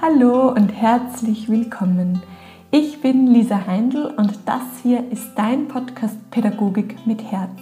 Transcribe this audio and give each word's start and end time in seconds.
Hallo 0.00 0.50
und 0.50 0.68
herzlich 0.68 1.48
willkommen. 1.48 2.22
Ich 2.70 3.00
bin 3.00 3.26
Lisa 3.26 3.66
Heindl 3.66 4.14
und 4.16 4.38
das 4.46 4.62
hier 4.84 5.10
ist 5.10 5.32
dein 5.34 5.66
Podcast 5.66 6.16
Pädagogik 6.30 7.04
mit 7.04 7.20
Herz. 7.24 7.58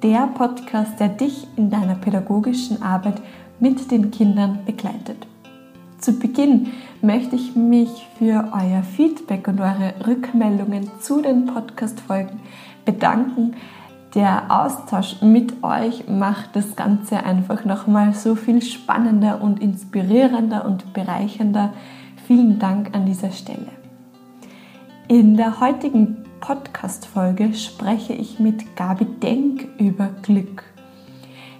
Der 0.00 0.28
Podcast, 0.28 1.00
der 1.00 1.08
dich 1.08 1.48
in 1.56 1.70
deiner 1.70 1.96
pädagogischen 1.96 2.80
Arbeit 2.82 3.20
mit 3.58 3.90
den 3.90 4.12
Kindern 4.12 4.60
begleitet. 4.64 5.26
Zu 5.98 6.20
Beginn 6.20 6.68
möchte 7.00 7.34
ich 7.34 7.56
mich 7.56 8.06
für 8.16 8.52
euer 8.52 8.84
Feedback 8.84 9.48
und 9.48 9.60
eure 9.60 9.94
Rückmeldungen 10.06 10.88
zu 11.00 11.20
den 11.20 11.46
Podcast-Folgen 11.46 12.38
bedanken. 12.84 13.56
Der 14.14 14.44
Austausch 14.50 15.22
mit 15.22 15.62
euch 15.64 16.06
macht 16.06 16.54
das 16.54 16.76
Ganze 16.76 17.24
einfach 17.24 17.64
nochmal 17.64 18.12
so 18.12 18.34
viel 18.34 18.60
spannender 18.60 19.40
und 19.40 19.62
inspirierender 19.62 20.66
und 20.66 20.92
bereichernder. 20.92 21.72
Vielen 22.26 22.58
Dank 22.58 22.94
an 22.94 23.06
dieser 23.06 23.30
Stelle. 23.30 23.70
In 25.08 25.38
der 25.38 25.60
heutigen 25.60 26.24
Podcast-Folge 26.40 27.54
spreche 27.54 28.12
ich 28.12 28.38
mit 28.38 28.76
Gabi 28.76 29.06
Denk 29.06 29.66
über 29.78 30.10
Glück. 30.20 30.62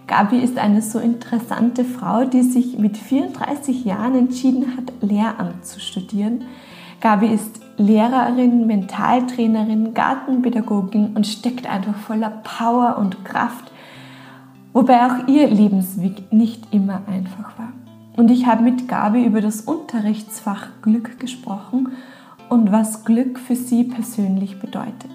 Gabi 0.07 0.37
ist 0.37 0.59
eine 0.59 0.83
so 0.83 0.99
interessante 0.99 1.87
Frau, 1.87 2.27
die 2.27 2.43
sich 2.43 2.77
mit 2.77 2.99
34 2.99 3.87
Jahren 3.87 4.15
entschieden 4.15 4.77
hat, 4.77 4.93
Lehramt 5.01 5.65
zu 5.65 5.81
studieren. 5.81 6.45
Gabi 7.01 7.29
ist 7.29 7.62
Lehrerin, 7.79 8.67
Mentaltrainerin, 8.67 9.95
Gartenpädagogin 9.95 11.13
und 11.15 11.27
steckt 11.27 11.67
einfach 11.67 11.97
voller 11.97 12.31
Power 12.31 12.99
und 12.99 13.25
Kraft, 13.25 13.73
wobei 14.73 15.07
auch 15.07 15.27
ihr 15.27 15.49
Lebensweg 15.49 16.33
nicht 16.33 16.73
immer 16.73 17.03
einfach 17.07 17.59
war. 17.59 17.73
Und 18.17 18.31
ich 18.31 18.47
habe 18.47 18.63
mit 18.63 18.89
Gabi 18.89 19.25
über 19.25 19.41
das 19.41 19.63
Unterrichtsfach 19.63 20.69
Glück 20.83 21.19
gesprochen 21.19 21.93
und 22.51 22.71
was 22.71 23.05
Glück 23.05 23.39
für 23.39 23.57
sie 23.57 23.85
persönlich 23.85 24.61
bedeutet. 24.61 25.11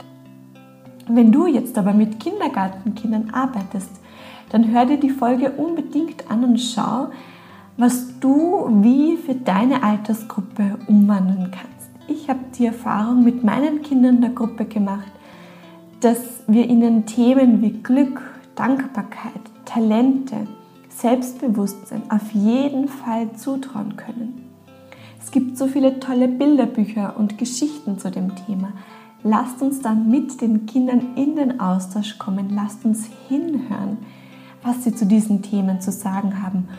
Wenn 1.07 1.31
du 1.31 1.45
jetzt 1.45 1.77
aber 1.77 1.93
mit 1.93 2.19
Kindergartenkindern 2.19 3.29
arbeitest, 3.33 4.01
dann 4.49 4.71
hör 4.71 4.85
dir 4.85 4.97
die 4.97 5.11
Folge 5.11 5.51
unbedingt 5.51 6.29
an 6.31 6.43
und 6.43 6.57
schau, 6.57 7.09
was 7.77 8.19
du 8.19 8.67
wie 8.81 9.17
für 9.17 9.35
deine 9.35 9.83
Altersgruppe 9.83 10.79
umwandeln 10.87 11.51
kannst 11.51 11.76
ich 12.07 12.29
habe 12.29 12.39
die 12.57 12.65
Erfahrung 12.65 13.23
mit 13.23 13.43
meinen 13.43 13.81
Kindern 13.81 14.21
der 14.21 14.31
Gruppe 14.31 14.65
gemacht, 14.65 15.11
dass 15.99 16.19
wir 16.47 16.67
ihnen 16.67 17.05
Themen 17.05 17.61
wie 17.61 17.71
Glück, 17.71 18.21
Dankbarkeit, 18.55 19.41
Talente, 19.65 20.47
Selbstbewusstsein 20.89 22.03
auf 22.09 22.31
jeden 22.31 22.87
Fall 22.87 23.33
zutrauen 23.33 23.97
können. 23.97 24.43
Es 25.19 25.31
gibt 25.31 25.57
so 25.57 25.67
viele 25.67 25.99
tolle 25.99 26.27
Bilderbücher 26.27 27.15
und 27.17 27.37
Geschichten 27.37 27.99
zu 27.99 28.09
dem 28.09 28.33
Thema. 28.35 28.73
Lasst 29.23 29.61
uns 29.61 29.81
dann 29.81 30.09
mit 30.09 30.41
den 30.41 30.65
Kindern 30.65 31.15
in 31.15 31.35
den 31.35 31.59
Austausch 31.59 32.17
kommen. 32.17 32.51
Lasst 32.55 32.85
uns 32.85 33.09
hinhören, 33.27 33.97
was 34.63 34.83
sie 34.83 34.95
zu 34.95 35.05
diesen 35.05 35.41
Themen 35.41 35.81
zu 35.81 35.91
sagen 35.91 36.41
haben 36.41 36.69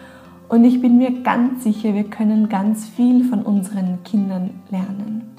und 0.49 0.65
ich 0.65 0.81
bin 0.81 0.97
mir 0.97 1.23
ganz 1.23 1.65
sicher, 1.65 1.95
wir 1.95 2.05
können 2.05 2.49
ganz 2.49 2.87
viel 2.87 3.25
von 3.25 3.43
unseren 3.43 4.03
Kindern 4.05 4.51
lernen. 4.71 5.37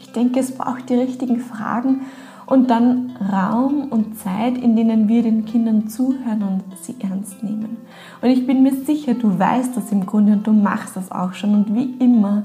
Ich 0.00 0.12
denke, 0.12 0.40
es 0.40 0.52
braucht 0.52 0.88
die 0.90 0.94
richtigen 0.94 1.40
Fragen 1.40 2.02
und 2.46 2.70
dann 2.70 3.16
Raum 3.20 3.88
und 3.90 4.18
Zeit, 4.18 4.56
in 4.56 4.74
denen 4.74 5.06
wir 5.06 5.22
den 5.22 5.44
Kindern 5.44 5.88
zuhören 5.88 6.42
und 6.42 6.78
sie 6.78 6.96
ernst 7.00 7.42
nehmen. 7.42 7.76
Und 8.22 8.30
ich 8.30 8.46
bin 8.46 8.62
mir 8.62 8.74
sicher, 8.74 9.14
du 9.14 9.38
weißt 9.38 9.76
das 9.76 9.92
im 9.92 10.06
Grunde 10.06 10.32
und 10.32 10.46
du 10.46 10.52
machst 10.52 10.96
das 10.96 11.12
auch 11.12 11.34
schon. 11.34 11.54
Und 11.54 11.74
wie 11.74 11.94
immer 12.02 12.42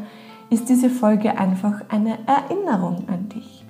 ist 0.49 0.69
diese 0.69 0.89
Folge 0.89 1.37
einfach 1.37 1.81
eine 1.89 2.17
Erinnerung 2.27 3.05
an 3.07 3.29
dich. 3.29 3.65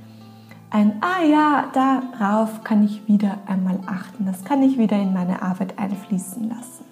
Ein, 0.69 0.93
ah 1.01 1.23
ja, 1.23 1.65
darauf 1.71 2.63
kann 2.63 2.83
ich 2.83 3.07
wieder 3.07 3.37
einmal 3.45 3.79
achten. 3.85 4.25
Das 4.25 4.43
kann 4.43 4.63
ich 4.63 4.77
wieder 4.77 4.99
in 4.99 5.13
meine 5.13 5.43
Arbeit 5.43 5.77
einfließen 5.77 6.49
lassen. 6.49 6.82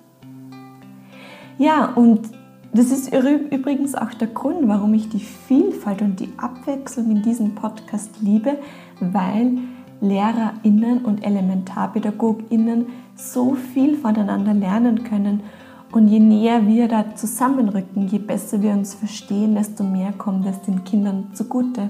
Ja, 1.57 1.85
und 1.94 2.29
das 2.73 2.89
ist 2.89 3.13
übrigens 3.13 3.95
auch 3.95 4.13
der 4.13 4.29
Grund, 4.29 4.67
warum 4.67 4.94
ich 4.94 5.09
die 5.09 5.19
Vielfalt 5.19 6.01
und 6.01 6.19
die 6.19 6.29
Abwechslung 6.38 7.12
in 7.12 7.22
diesem 7.22 7.53
Podcast 7.53 8.12
liebe, 8.22 8.57
weil 9.00 9.57
LehrerInnen 10.00 11.00
und 11.03 11.25
ElementarpädagogInnen 11.25 12.88
so 13.16 13.56
viel 13.56 13.97
voneinander 13.97 14.53
lernen 14.53 15.03
können. 15.03 15.41
Und 15.91 16.07
je 16.07 16.19
näher 16.19 16.66
wir 16.66 16.88
da 16.88 17.13
zusammenrücken, 17.16 18.07
je 18.07 18.19
besser 18.19 18.61
wir 18.61 18.72
uns 18.72 18.94
verstehen, 18.94 19.56
desto 19.56 19.84
mehr 19.84 20.13
kommt 20.13 20.45
es 20.45 20.61
den 20.61 20.85
Kindern 20.85 21.31
zugute. 21.34 21.90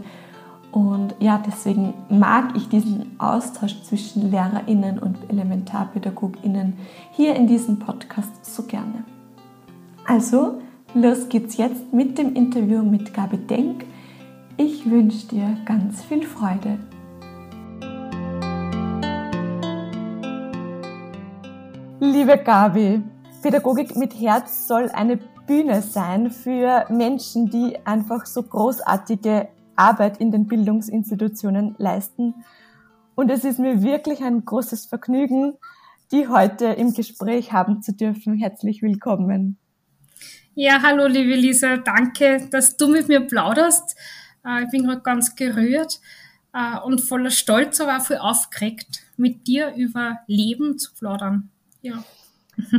Und 0.71 1.15
ja, 1.19 1.41
deswegen 1.45 1.93
mag 2.09 2.55
ich 2.55 2.69
diesen 2.69 3.19
Austausch 3.19 3.83
zwischen 3.83 4.31
LehrerInnen 4.31 4.97
und 4.97 5.17
ElementarpädagogInnen 5.29 6.73
hier 7.11 7.35
in 7.35 7.45
diesem 7.45 7.77
Podcast 7.77 8.43
so 8.43 8.63
gerne. 8.63 9.03
Also, 10.05 10.61
los 10.93 11.29
geht's 11.29 11.57
jetzt 11.57 11.93
mit 11.93 12.17
dem 12.17 12.35
Interview 12.35 12.83
mit 12.83 13.13
Gabi 13.13 13.37
Denk. 13.37 13.85
Ich 14.57 14.89
wünsche 14.89 15.27
dir 15.27 15.57
ganz 15.65 16.03
viel 16.03 16.23
Freude. 16.23 16.79
Liebe 21.99 22.37
Gabi, 22.37 23.03
Pädagogik 23.43 23.95
mit 23.95 24.19
Herz 24.19 24.67
soll 24.67 24.89
eine 24.89 25.19
Bühne 25.45 25.81
sein 25.81 26.31
für 26.31 26.85
Menschen, 26.89 27.49
die 27.49 27.77
einfach 27.85 28.25
so 28.25 28.41
großartige 28.41 29.49
Arbeit 29.75 30.17
in 30.17 30.31
den 30.31 30.47
Bildungsinstitutionen 30.47 31.75
leisten. 31.77 32.33
Und 33.15 33.29
es 33.29 33.43
ist 33.43 33.59
mir 33.59 33.83
wirklich 33.83 34.23
ein 34.23 34.45
großes 34.45 34.87
Vergnügen, 34.87 35.53
die 36.11 36.27
heute 36.27 36.65
im 36.65 36.93
Gespräch 36.93 37.53
haben 37.53 37.81
zu 37.81 37.93
dürfen. 37.93 38.35
Herzlich 38.35 38.81
willkommen. 38.81 39.60
Ja, 40.53 40.81
hallo 40.81 41.07
liebe 41.07 41.33
Lisa, 41.35 41.77
danke, 41.77 42.49
dass 42.51 42.75
du 42.75 42.89
mit 42.89 43.07
mir 43.07 43.21
plauderst. 43.21 43.95
Äh, 44.45 44.65
ich 44.65 44.69
bin 44.69 44.83
gerade 44.83 44.99
ganz 44.99 45.33
gerührt 45.35 46.01
äh, 46.53 46.77
und 46.79 46.99
voller 46.99 47.31
Stolz, 47.31 47.79
aber 47.79 47.97
auch 47.97 48.01
voll 48.01 48.17
aufgeregt, 48.17 48.99
mit 49.15 49.47
dir 49.47 49.73
über 49.75 50.19
Leben 50.27 50.77
zu 50.77 50.93
plaudern. 50.93 51.49
Ja. 51.81 52.03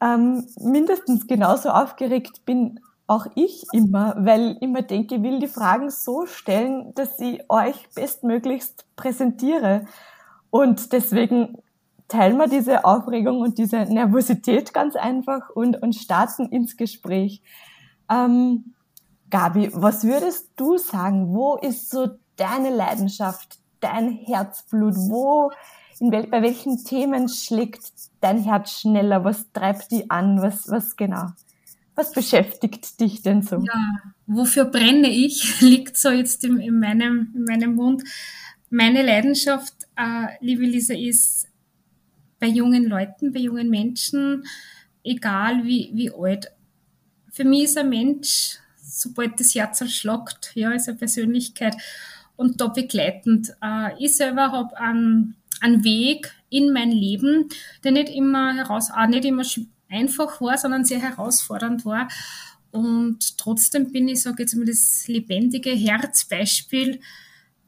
Ähm, 0.00 0.44
mindestens 0.60 1.26
genauso 1.26 1.70
aufgeregt 1.70 2.44
bin 2.44 2.78
auch 3.06 3.26
ich 3.36 3.64
immer, 3.72 4.14
weil 4.18 4.50
ich 4.50 4.62
immer 4.62 4.82
denke, 4.82 5.14
ich 5.14 5.22
will 5.22 5.38
die 5.38 5.48
Fragen 5.48 5.88
so 5.88 6.26
stellen, 6.26 6.92
dass 6.94 7.18
ich 7.20 7.40
euch 7.48 7.88
bestmöglichst 7.94 8.84
präsentiere. 8.96 9.86
Und 10.50 10.92
deswegen 10.92 11.56
teilen 12.08 12.36
wir 12.36 12.48
diese 12.48 12.84
Aufregung 12.84 13.40
und 13.40 13.58
diese 13.58 13.78
Nervosität 13.78 14.74
ganz 14.74 14.96
einfach 14.96 15.50
und, 15.50 15.80
und 15.82 15.94
starten 15.94 16.46
ins 16.46 16.76
Gespräch. 16.76 17.42
Ähm, 18.10 18.74
Gabi, 19.30 19.70
was 19.72 20.04
würdest 20.04 20.50
du 20.56 20.78
sagen? 20.78 21.34
Wo 21.34 21.56
ist 21.56 21.90
so 21.90 22.08
deine 22.36 22.70
Leidenschaft, 22.70 23.58
dein 23.80 24.10
Herzblut? 24.10 24.94
Wo, 24.94 25.50
wel, 25.98 26.26
bei 26.26 26.42
welchen 26.42 26.84
Themen 26.84 27.28
schlägt 27.28 27.90
dein 28.20 28.38
Herz 28.44 28.80
schneller? 28.80 29.24
Was 29.24 29.50
treibt 29.52 29.90
die 29.90 30.10
an? 30.10 30.42
Was, 30.42 30.70
was 30.70 30.96
genau? 30.96 31.28
Was 31.96 32.12
beschäftigt 32.12 33.00
dich 33.00 33.22
denn 33.22 33.42
so? 33.42 33.56
Ja, 33.56 34.12
wofür 34.26 34.66
brenne 34.66 35.08
ich? 35.08 35.60
Liegt 35.60 35.96
so 35.96 36.10
jetzt 36.10 36.44
in, 36.44 36.58
in 36.58 36.78
meinem, 36.78 37.32
in 37.34 37.44
meinem 37.44 37.74
Mund. 37.74 38.02
Meine 38.70 39.02
Leidenschaft, 39.02 39.74
äh, 39.96 40.26
liebe 40.40 40.64
Lisa, 40.64 40.94
ist 40.94 41.46
bei 42.38 42.46
jungen 42.46 42.84
Leuten, 42.84 43.32
bei 43.32 43.40
jungen 43.40 43.70
Menschen, 43.70 44.44
egal 45.02 45.64
wie, 45.64 45.90
wie 45.94 46.10
alt. 46.10 46.50
Für 47.30 47.44
mich 47.44 47.64
ist 47.64 47.78
ein 47.78 47.88
Mensch, 47.88 48.58
sobald 48.76 49.38
das 49.40 49.54
Herz 49.54 49.80
erschlockt, 49.80 50.52
ja, 50.54 50.72
ist 50.72 50.88
eine 50.88 50.98
Persönlichkeit 50.98 51.76
und 52.36 52.60
da 52.60 52.68
begleitend. 52.68 53.54
Äh, 53.62 53.90
ich 53.98 54.16
selber 54.16 54.52
habe 54.52 54.76
einen, 54.78 55.36
einen 55.60 55.84
Weg 55.84 56.34
in 56.50 56.72
mein 56.72 56.90
Leben, 56.90 57.48
der 57.82 57.92
nicht 57.92 58.08
immer 58.08 58.54
heraus, 58.54 58.90
auch 58.90 59.06
nicht 59.06 59.24
immer 59.24 59.44
einfach 59.88 60.40
war, 60.40 60.58
sondern 60.58 60.84
sehr 60.84 61.00
herausfordernd 61.00 61.84
war. 61.84 62.08
Und 62.70 63.38
trotzdem 63.38 63.92
bin 63.92 64.08
ich, 64.08 64.22
sage 64.22 64.42
jetzt 64.42 64.56
mal, 64.56 64.64
das 64.64 65.06
lebendige 65.06 65.70
Herzbeispiel. 65.70 67.00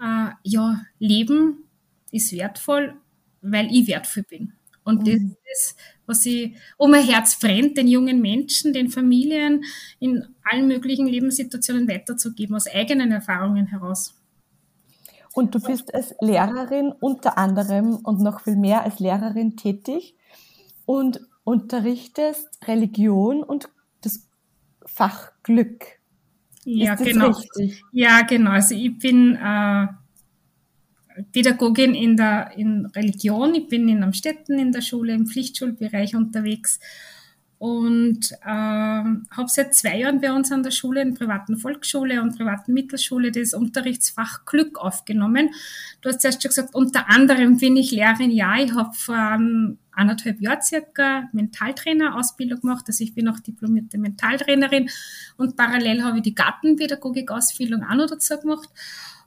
Äh, 0.00 0.30
ja, 0.42 0.82
Leben 0.98 1.64
ist 2.10 2.32
wertvoll, 2.32 2.96
weil 3.42 3.68
ich 3.70 3.86
wertvoll 3.86 4.24
bin. 4.24 4.52
Und 4.84 5.08
das 5.08 5.18
mhm. 5.18 5.36
ist, 5.52 5.76
was 6.06 6.24
ich 6.26 6.54
um 6.76 6.92
mein 6.92 7.04
Herz 7.04 7.38
brennt, 7.40 7.76
den 7.76 7.88
jungen 7.88 8.20
Menschen, 8.20 8.72
den 8.72 8.88
Familien 8.88 9.64
in 9.98 10.24
allen 10.44 10.68
möglichen 10.68 11.06
Lebenssituationen 11.06 11.88
weiterzugeben, 11.88 12.54
aus 12.54 12.68
eigenen 12.68 13.10
Erfahrungen 13.10 13.66
heraus. 13.66 14.14
Und 15.34 15.54
du 15.54 15.60
bist 15.60 15.92
als 15.92 16.14
Lehrerin 16.20 16.92
unter 17.00 17.36
anderem 17.36 17.96
und 17.96 18.20
noch 18.20 18.40
viel 18.40 18.56
mehr 18.56 18.84
als 18.84 19.00
Lehrerin 19.00 19.56
tätig 19.56 20.14
und 20.86 21.20
unterrichtest 21.44 22.48
Religion 22.66 23.42
und 23.42 23.68
das 24.00 24.26
Fach 24.86 25.32
Glück. 25.42 25.84
Ja, 26.64 26.94
ist 26.94 27.00
das 27.00 27.08
genau. 27.08 27.30
Richtig? 27.32 27.82
Ja, 27.92 28.22
genau. 28.22 28.52
Also 28.52 28.74
ich 28.74 28.98
bin 28.98 29.34
äh, 29.36 29.86
Pädagogin 31.32 31.94
in 31.94 32.16
der 32.16 32.52
in 32.56 32.86
Religion. 32.86 33.54
Ich 33.54 33.68
bin 33.68 33.88
in 33.88 34.02
Amstetten 34.02 34.58
in 34.58 34.72
der 34.72 34.82
Schule 34.82 35.12
im 35.14 35.26
Pflichtschulbereich 35.26 36.14
unterwegs 36.14 36.78
und 37.58 38.32
äh, 38.32 38.46
habe 38.46 39.48
seit 39.48 39.74
zwei 39.74 40.00
Jahren 40.00 40.20
bei 40.20 40.30
uns 40.30 40.52
an 40.52 40.62
der 40.62 40.70
Schule, 40.70 41.00
in 41.00 41.14
privaten 41.14 41.56
Volksschule 41.56 42.20
und 42.20 42.36
privaten 42.36 42.74
Mittelschule, 42.74 43.32
das 43.32 43.54
Unterrichtsfach 43.54 44.44
Glück 44.44 44.78
aufgenommen. 44.78 45.50
Du 46.02 46.10
hast 46.10 46.20
zuerst 46.20 46.42
schon 46.42 46.50
gesagt, 46.50 46.74
unter 46.74 47.08
anderem 47.08 47.56
bin 47.56 47.76
ich 47.76 47.92
Lehrerin. 47.92 48.30
Ja, 48.30 48.56
ich 48.58 48.74
habe 48.74 48.92
vor 48.92 49.38
anderthalb 49.92 50.40
Jahren 50.42 50.60
circa 50.60 51.30
Mentaltrainer-Ausbildung 51.32 52.60
gemacht. 52.60 52.84
Also 52.88 53.02
ich 53.02 53.14
bin 53.14 53.28
auch 53.28 53.40
diplomierte 53.40 53.96
Mentaltrainerin 53.96 54.90
und 55.38 55.56
parallel 55.56 56.04
habe 56.04 56.18
ich 56.18 56.24
die 56.24 56.34
Gartenpädagogik-Ausbildung 56.34 57.84
auch 57.84 57.94
noch 57.94 58.10
dazu 58.10 58.38
gemacht. 58.38 58.68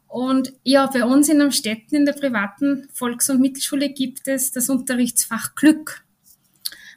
Und 0.10 0.54
ja, 0.64 0.88
bei 0.88 1.06
uns 1.06 1.30
in 1.30 1.40
Amstetten 1.40 1.96
in 1.96 2.06
der 2.06 2.14
privaten 2.14 2.90
Volks- 2.92 3.30
und 3.30 3.40
Mittelschule 3.40 3.90
gibt 3.90 4.28
es 4.28 4.52
das 4.52 4.68
Unterrichtsfach 4.68 5.54
Glück. 5.54 6.04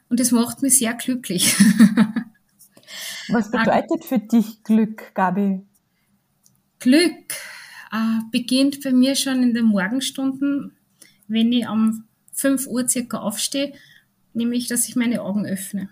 Und 0.08 0.18
das 0.18 0.30
macht 0.30 0.62
mich 0.62 0.78
sehr 0.78 0.94
glücklich. 0.94 1.54
Was 3.28 3.50
bedeutet 3.50 4.04
für 4.04 4.18
dich 4.18 4.62
Glück, 4.64 5.14
Gabi? 5.14 5.60
Glück 6.78 7.34
äh, 7.92 8.20
beginnt 8.30 8.82
bei 8.82 8.92
mir 8.92 9.14
schon 9.14 9.42
in 9.42 9.52
den 9.52 9.66
Morgenstunden, 9.66 10.74
wenn 11.28 11.52
ich 11.52 11.68
um 11.68 12.04
5 12.32 12.66
Uhr 12.66 12.88
circa 12.88 13.18
aufstehe, 13.18 13.74
nämlich, 14.32 14.68
dass 14.68 14.88
ich 14.88 14.96
meine 14.96 15.20
Augen 15.20 15.44
öffne. 15.44 15.90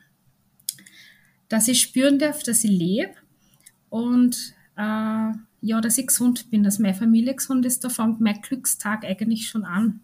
Dass 1.49 1.69
ich 1.69 1.82
spüren 1.82 2.19
darf, 2.19 2.43
dass 2.43 2.64
ich 2.64 2.70
lebe 2.70 3.14
und 3.90 4.55
äh, 4.76 5.32
ja, 5.62 5.81
dass 5.81 5.99
ich 5.99 6.07
gesund 6.07 6.51
bin, 6.51 6.62
dass 6.62 6.79
meine 6.79 6.95
Familie 6.95 7.35
gesund 7.35 7.67
ist, 7.67 7.85
da 7.85 7.89
fängt 7.89 8.21
mein 8.21 8.41
Glückstag 8.41 9.05
eigentlich 9.05 9.49
schon 9.49 9.65
an. 9.65 10.01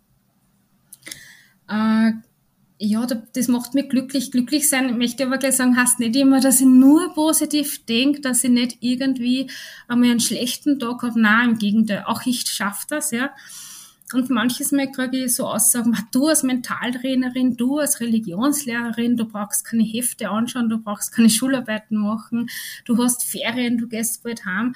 Äh, 1.68 2.12
ja, 2.78 3.06
das 3.06 3.48
macht 3.48 3.74
mich 3.74 3.88
glücklich. 3.88 4.30
Glücklich 4.30 4.68
sein, 4.68 4.90
ich 4.90 4.96
möchte 4.96 5.24
aber 5.24 5.38
gleich 5.38 5.56
sagen, 5.56 5.76
heißt 5.76 5.98
nicht 5.98 6.14
immer, 6.16 6.40
dass 6.40 6.60
ich 6.60 6.66
nur 6.66 7.14
positiv 7.14 7.84
denke, 7.86 8.20
dass 8.20 8.44
ich 8.44 8.50
nicht 8.50 8.78
irgendwie 8.80 9.50
einmal 9.88 10.10
einen 10.10 10.20
schlechten 10.20 10.78
Tag 10.78 11.02
habe. 11.02 11.18
Nein, 11.18 11.50
im 11.50 11.58
Gegenteil, 11.58 12.04
auch 12.06 12.26
ich 12.26 12.46
schaffe 12.46 12.84
das, 12.88 13.12
ja. 13.12 13.30
Und 14.12 14.30
manches 14.30 14.70
Mal 14.70 14.92
kriege 14.92 15.24
ich 15.24 15.34
so 15.34 15.48
Aussagen, 15.48 15.96
du 16.12 16.28
als 16.28 16.44
Mentaltrainerin, 16.44 17.56
du 17.56 17.78
als 17.78 18.00
Religionslehrerin, 18.00 19.16
du 19.16 19.24
brauchst 19.24 19.64
keine 19.64 19.82
Hefte 19.82 20.28
anschauen, 20.28 20.68
du 20.68 20.78
brauchst 20.78 21.12
keine 21.12 21.28
Schularbeiten 21.28 21.96
machen, 21.96 22.48
du 22.84 23.02
hast 23.02 23.24
Ferien, 23.24 23.78
du 23.78 23.88
gehst 23.88 24.22
bald 24.22 24.44
heim 24.44 24.74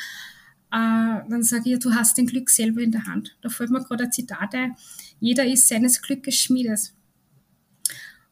äh, 0.72 1.28
dann 1.28 1.42
sage 1.42 1.72
ich, 1.72 1.78
du 1.80 1.92
hast 1.94 2.16
den 2.16 2.26
Glück 2.26 2.48
selber 2.48 2.80
in 2.80 2.92
der 2.92 3.06
Hand. 3.06 3.36
Da 3.42 3.48
fällt 3.48 3.70
mir 3.70 3.82
gerade 3.82 4.04
ein 4.04 4.12
Zitat 4.12 4.54
ein. 4.54 4.76
Jeder 5.18 5.44
ist 5.44 5.66
seines 5.68 6.00
Glückes 6.00 6.36
Schmiedes. 6.36 6.94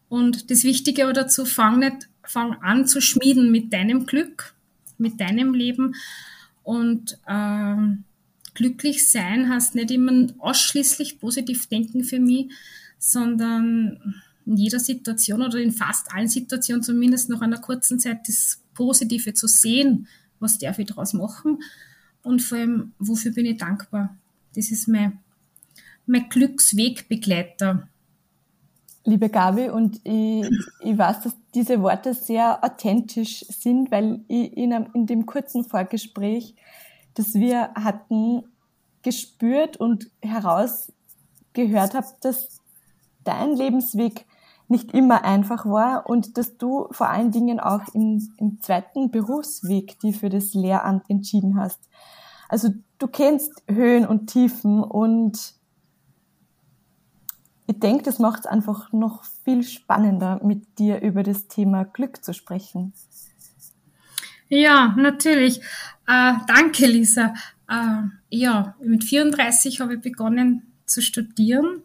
Und 0.09 0.51
das 0.51 0.63
Wichtige 0.63 1.05
aber 1.05 1.13
dazu, 1.13 1.45
fang 1.45 1.81
nicht, 1.81 2.09
fang 2.23 2.55
an 2.63 2.87
zu 2.87 3.01
schmieden 3.01 3.51
mit 3.51 3.73
deinem 3.73 4.07
Glück, 4.07 4.55
mit 4.99 5.21
deinem 5.21 5.53
Leben. 5.53 5.97
Und 6.63 7.19
äh, 7.27 7.77
glücklich 8.55 9.11
sein 9.11 9.49
heißt 9.49 9.75
nicht 9.75 9.91
immer 9.91 10.29
ausschließlich 10.39 11.19
positiv 11.19 11.67
denken 11.67 12.05
für 12.05 12.21
mich, 12.21 12.53
sondern 12.99 14.23
in 14.47 14.57
jeder 14.57 14.79
Situation 14.79 15.43
oder 15.43 15.59
in 15.59 15.73
fast 15.73 16.13
allen 16.15 16.29
Situationen 16.29 16.83
zumindest 16.83 17.31
nach 17.31 17.41
einer 17.41 17.61
kurzen 17.61 17.99
Zeit 17.99 18.29
das 18.29 18.63
Positive 18.75 19.35
zu 19.35 19.49
sehen, 19.49 20.07
was 20.39 20.59
darf 20.59 20.79
ich 20.79 20.87
daraus 20.87 21.13
machen 21.15 21.59
und 22.23 22.43
vor 22.43 22.59
allem, 22.59 22.93
wofür 22.99 23.33
bin 23.33 23.47
ich 23.47 23.59
dankbar? 23.59 24.17
Das 24.55 24.71
ist 24.71 24.89
mein, 24.89 25.19
mein 26.07 26.29
Glückswegbegleiter. 26.29 27.89
Liebe 29.05 29.29
Gabi, 29.29 29.71
und 29.71 30.01
ich, 30.05 30.47
ich 30.81 30.99
weiß, 30.99 31.23
dass 31.23 31.37
diese 31.55 31.81
Worte 31.81 32.13
sehr 32.13 32.63
authentisch 32.63 33.45
sind, 33.49 33.91
weil 33.91 34.21
ich 34.29 34.57
in, 34.57 34.73
einem, 34.73 34.91
in 34.95 35.07
dem 35.07 35.27
kurzen 35.27 35.65
Vorgespräch, 35.65 36.55
das 37.15 37.35
wir 37.35 37.71
hatten, 37.75 38.45
gespürt 39.03 39.79
und 39.79 40.11
herausgehört 40.21 41.95
habe, 41.95 42.07
dass 42.21 42.61
dein 43.25 43.55
Lebensweg 43.55 44.27
nicht 44.69 44.93
immer 44.93 45.25
einfach 45.25 45.65
war 45.65 46.09
und 46.09 46.37
dass 46.37 46.59
du 46.59 46.89
vor 46.91 47.09
allen 47.09 47.31
Dingen 47.31 47.59
auch 47.59 47.83
im, 47.95 48.35
im 48.37 48.61
zweiten 48.61 49.11
Berufsweg 49.11 49.99
die 50.01 50.13
für 50.13 50.29
das 50.29 50.55
Lehramt 50.55 51.09
entschieden 51.09 51.59
hast. 51.59 51.81
Also 52.49 52.71
du 52.99 53.09
kennst 53.09 53.63
Höhen 53.69 54.07
und 54.07 54.29
Tiefen 54.29 54.83
und 54.83 55.55
ich 57.67 57.79
denke, 57.81 58.03
das 58.05 58.19
macht 58.19 58.41
es 58.41 58.47
einfach 58.47 58.93
noch 58.93 59.25
viel 59.45 59.63
spannender, 59.63 60.41
mit 60.43 60.79
dir 60.79 61.03
über 61.03 61.23
das 61.23 61.49
Thema 61.49 61.85
Glück 61.85 62.25
zu 62.25 62.33
sprechen. 62.33 62.95
Ja, 64.49 64.95
natürlich. 64.97 65.61
Äh, 66.07 66.33
danke, 66.47 66.87
Lisa. 66.87 67.35
Äh, 67.69 68.05
ja, 68.31 68.75
mit 68.81 69.05
34 69.05 69.81
habe 69.81 69.97
ich 69.97 70.01
begonnen 70.01 70.73
zu 70.87 71.03
studieren. 71.03 71.83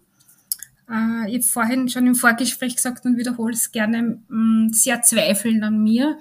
Äh, 0.89 1.29
ich 1.29 1.35
habe 1.35 1.43
vorhin 1.43 1.89
schon 1.89 2.07
im 2.07 2.15
Vorgespräch 2.15 2.75
gesagt 2.75 3.05
und 3.05 3.17
wiederhole 3.17 3.53
es 3.53 3.71
gerne, 3.71 4.19
mm, 4.27 4.69
sehr 4.71 5.01
zweifeln 5.01 5.63
an 5.63 5.81
mir 5.81 6.17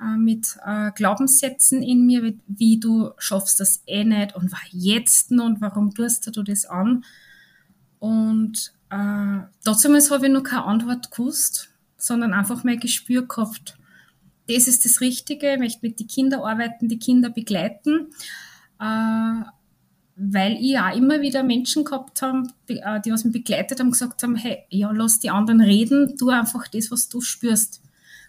äh, 0.00 0.16
mit 0.16 0.56
äh, 0.64 0.90
Glaubenssätzen 0.92 1.82
in 1.82 2.06
mir, 2.06 2.34
wie, 2.46 2.78
du 2.78 3.10
schaffst 3.18 3.60
das 3.60 3.82
eh 3.86 4.04
nicht 4.04 4.36
und 4.36 4.52
war 4.52 4.60
jetzt 4.70 5.30
noch 5.30 5.46
und 5.46 5.60
warum 5.60 5.94
tust 5.94 6.34
du 6.36 6.42
das 6.42 6.66
an? 6.66 7.04
Und 7.98 8.72
äh, 8.90 9.40
damals 9.64 10.10
habe 10.10 10.26
ich 10.26 10.32
noch 10.32 10.42
keine 10.44 10.64
Antwort 10.64 11.10
gewusst, 11.10 11.70
sondern 11.96 12.32
einfach 12.32 12.64
mein 12.64 12.78
Gespür 12.78 13.26
gehabt. 13.26 13.76
Das 14.46 14.66
ist 14.68 14.84
das 14.84 15.00
Richtige, 15.00 15.54
ich 15.54 15.58
möchte 15.58 15.80
mit 15.82 16.00
den 16.00 16.06
Kindern 16.06 16.40
arbeiten, 16.40 16.88
die 16.88 16.98
Kinder 16.98 17.28
begleiten, 17.28 18.06
äh, 18.80 19.42
weil 20.18 20.56
ich 20.60 20.78
auch 20.78 20.94
immer 20.96 21.20
wieder 21.20 21.44
Menschen 21.44 21.84
gehabt 21.84 22.22
habe, 22.22 22.48
äh, 22.66 23.00
die 23.00 23.12
was 23.12 23.24
mich 23.24 23.32
begleitet 23.32 23.78
haben, 23.78 23.92
gesagt 23.92 24.22
haben, 24.22 24.34
hey, 24.34 24.64
ja, 24.68 24.90
lass 24.90 25.20
die 25.20 25.30
anderen 25.30 25.60
reden, 25.60 26.16
tu 26.18 26.28
einfach 26.30 26.66
das, 26.68 26.90
was 26.90 27.08
du 27.08 27.20
spürst. 27.20 27.80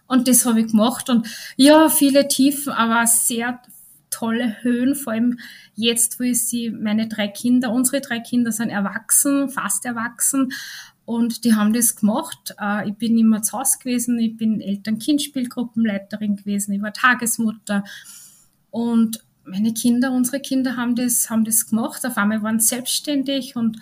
Und 0.08 0.28
das 0.28 0.46
habe 0.46 0.62
ich 0.62 0.68
gemacht. 0.68 1.10
Und 1.10 1.28
ja, 1.56 1.90
viele 1.90 2.28
Tiefen, 2.28 2.74
aber 2.74 3.08
sehr 3.08 3.60
tolle 4.12 4.62
Höhen, 4.62 4.96
vor 4.96 5.14
allem 5.14 5.40
jetzt, 5.76 6.20
wo 6.20 6.24
ich 6.24 6.46
sie, 6.46 6.70
meine 6.70 7.08
drei 7.08 7.28
Kinder, 7.28 7.72
unsere 7.72 8.02
drei 8.02 8.20
Kinder 8.20 8.52
sind 8.52 8.70
erwachsen, 8.70 9.50
fast 9.50 9.86
erwachsen. 9.86 10.52
Und 11.06 11.44
die 11.44 11.56
haben 11.56 11.74
das 11.74 11.96
gemacht. 11.96 12.56
Äh, 12.62 12.90
ich 12.90 12.96
bin 12.96 13.18
immer 13.18 13.42
zu 13.42 13.58
Hause 13.58 13.80
gewesen, 13.80 14.20
ich 14.20 14.38
bin 14.38 14.62
Eltern-Kind-Spielgruppenleiterin 14.62 16.36
gewesen, 16.36 16.74
ich 16.74 16.82
war 16.84 16.94
Tagesmutter. 16.94 17.84
Und 18.70 19.24
meine 19.50 19.74
Kinder, 19.74 20.12
unsere 20.12 20.40
Kinder 20.40 20.78
haben 20.78 20.96
das, 20.96 21.30
haben 21.30 21.44
das 21.44 21.68
gemacht. 21.68 22.06
Auf 22.06 22.18
einmal 22.18 22.42
waren 22.44 22.60
sie 22.60 22.68
selbstständig 22.68 23.56
und 23.56 23.78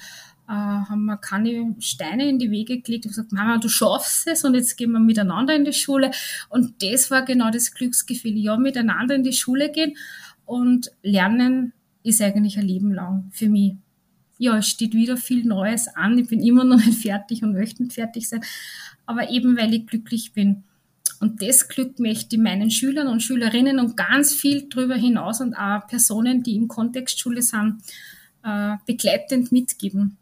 äh, 0.47 0.51
haben 0.51 1.05
wir 1.05 1.17
keine 1.17 1.75
Steine 1.79 2.29
in 2.29 2.39
die 2.39 2.51
Wege 2.51 2.79
gelegt 2.79 3.05
und 3.05 3.11
gesagt, 3.11 3.33
Mama, 3.33 3.57
du 3.57 3.67
schaffst 3.67 4.27
es 4.27 4.43
und 4.43 4.55
jetzt 4.55 4.77
gehen 4.77 4.91
wir 4.91 4.99
miteinander 4.99 5.55
in 5.55 5.65
die 5.65 5.73
Schule. 5.73 6.11
Und 6.49 6.81
das 6.81 7.11
war 7.11 7.23
genau 7.23 7.51
das 7.51 7.73
Glücksgefühl. 7.73 8.37
Ja, 8.37 8.57
miteinander 8.57 9.15
in 9.15 9.23
die 9.23 9.33
Schule 9.33 9.71
gehen 9.71 9.97
und 10.45 10.91
lernen 11.03 11.73
ist 12.03 12.21
eigentlich 12.21 12.57
ein 12.57 12.65
Leben 12.65 12.93
lang 12.93 13.29
für 13.31 13.49
mich. 13.49 13.75
Ja, 14.37 14.57
es 14.57 14.67
steht 14.67 14.93
wieder 14.93 15.17
viel 15.17 15.43
Neues 15.43 15.87
an. 15.89 16.17
Ich 16.17 16.29
bin 16.29 16.41
immer 16.41 16.63
noch 16.63 16.77
nicht 16.77 17.01
fertig 17.01 17.43
und 17.43 17.53
möchte 17.53 17.83
nicht 17.83 17.93
fertig 17.93 18.29
sein. 18.29 18.41
Aber 19.05 19.29
eben, 19.29 19.57
weil 19.57 19.73
ich 19.73 19.87
glücklich 19.87 20.31
bin. 20.31 20.63
Und 21.19 21.41
das 21.41 21.67
Glück 21.67 21.99
möchte 21.99 22.35
ich 22.35 22.41
meinen 22.41 22.69
Schülern 22.69 23.07
und 23.07 23.21
Schülerinnen 23.21 23.79
und 23.79 23.97
ganz 23.97 24.33
viel 24.33 24.67
darüber 24.69 24.95
hinaus 24.95 25.41
und 25.41 25.55
auch 25.55 25.87
Personen, 25.87 26.43
die 26.43 26.55
im 26.55 26.67
Kontext 26.67 27.19
Schule 27.19 27.41
sind, 27.41 27.81
äh, 28.43 28.75
begleitend 28.85 29.51
mitgeben 29.51 30.17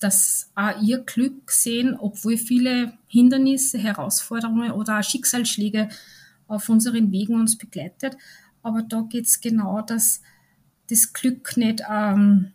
dass 0.00 0.50
auch 0.54 0.80
ihr 0.82 0.98
Glück 0.98 1.50
sehen, 1.50 1.96
obwohl 1.98 2.36
viele 2.36 2.92
Hindernisse, 3.06 3.78
Herausforderungen 3.78 4.72
oder 4.72 4.98
auch 4.98 5.04
Schicksalsschläge 5.04 5.88
auf 6.48 6.68
unseren 6.68 7.10
Wegen 7.12 7.34
uns 7.34 7.56
begleitet. 7.56 8.16
Aber 8.62 8.82
da 8.82 9.02
geht 9.02 9.26
es 9.26 9.40
genau, 9.40 9.82
dass 9.82 10.20
das 10.90 11.12
Glück 11.12 11.56
nicht 11.56 11.82
ähm, 11.90 12.52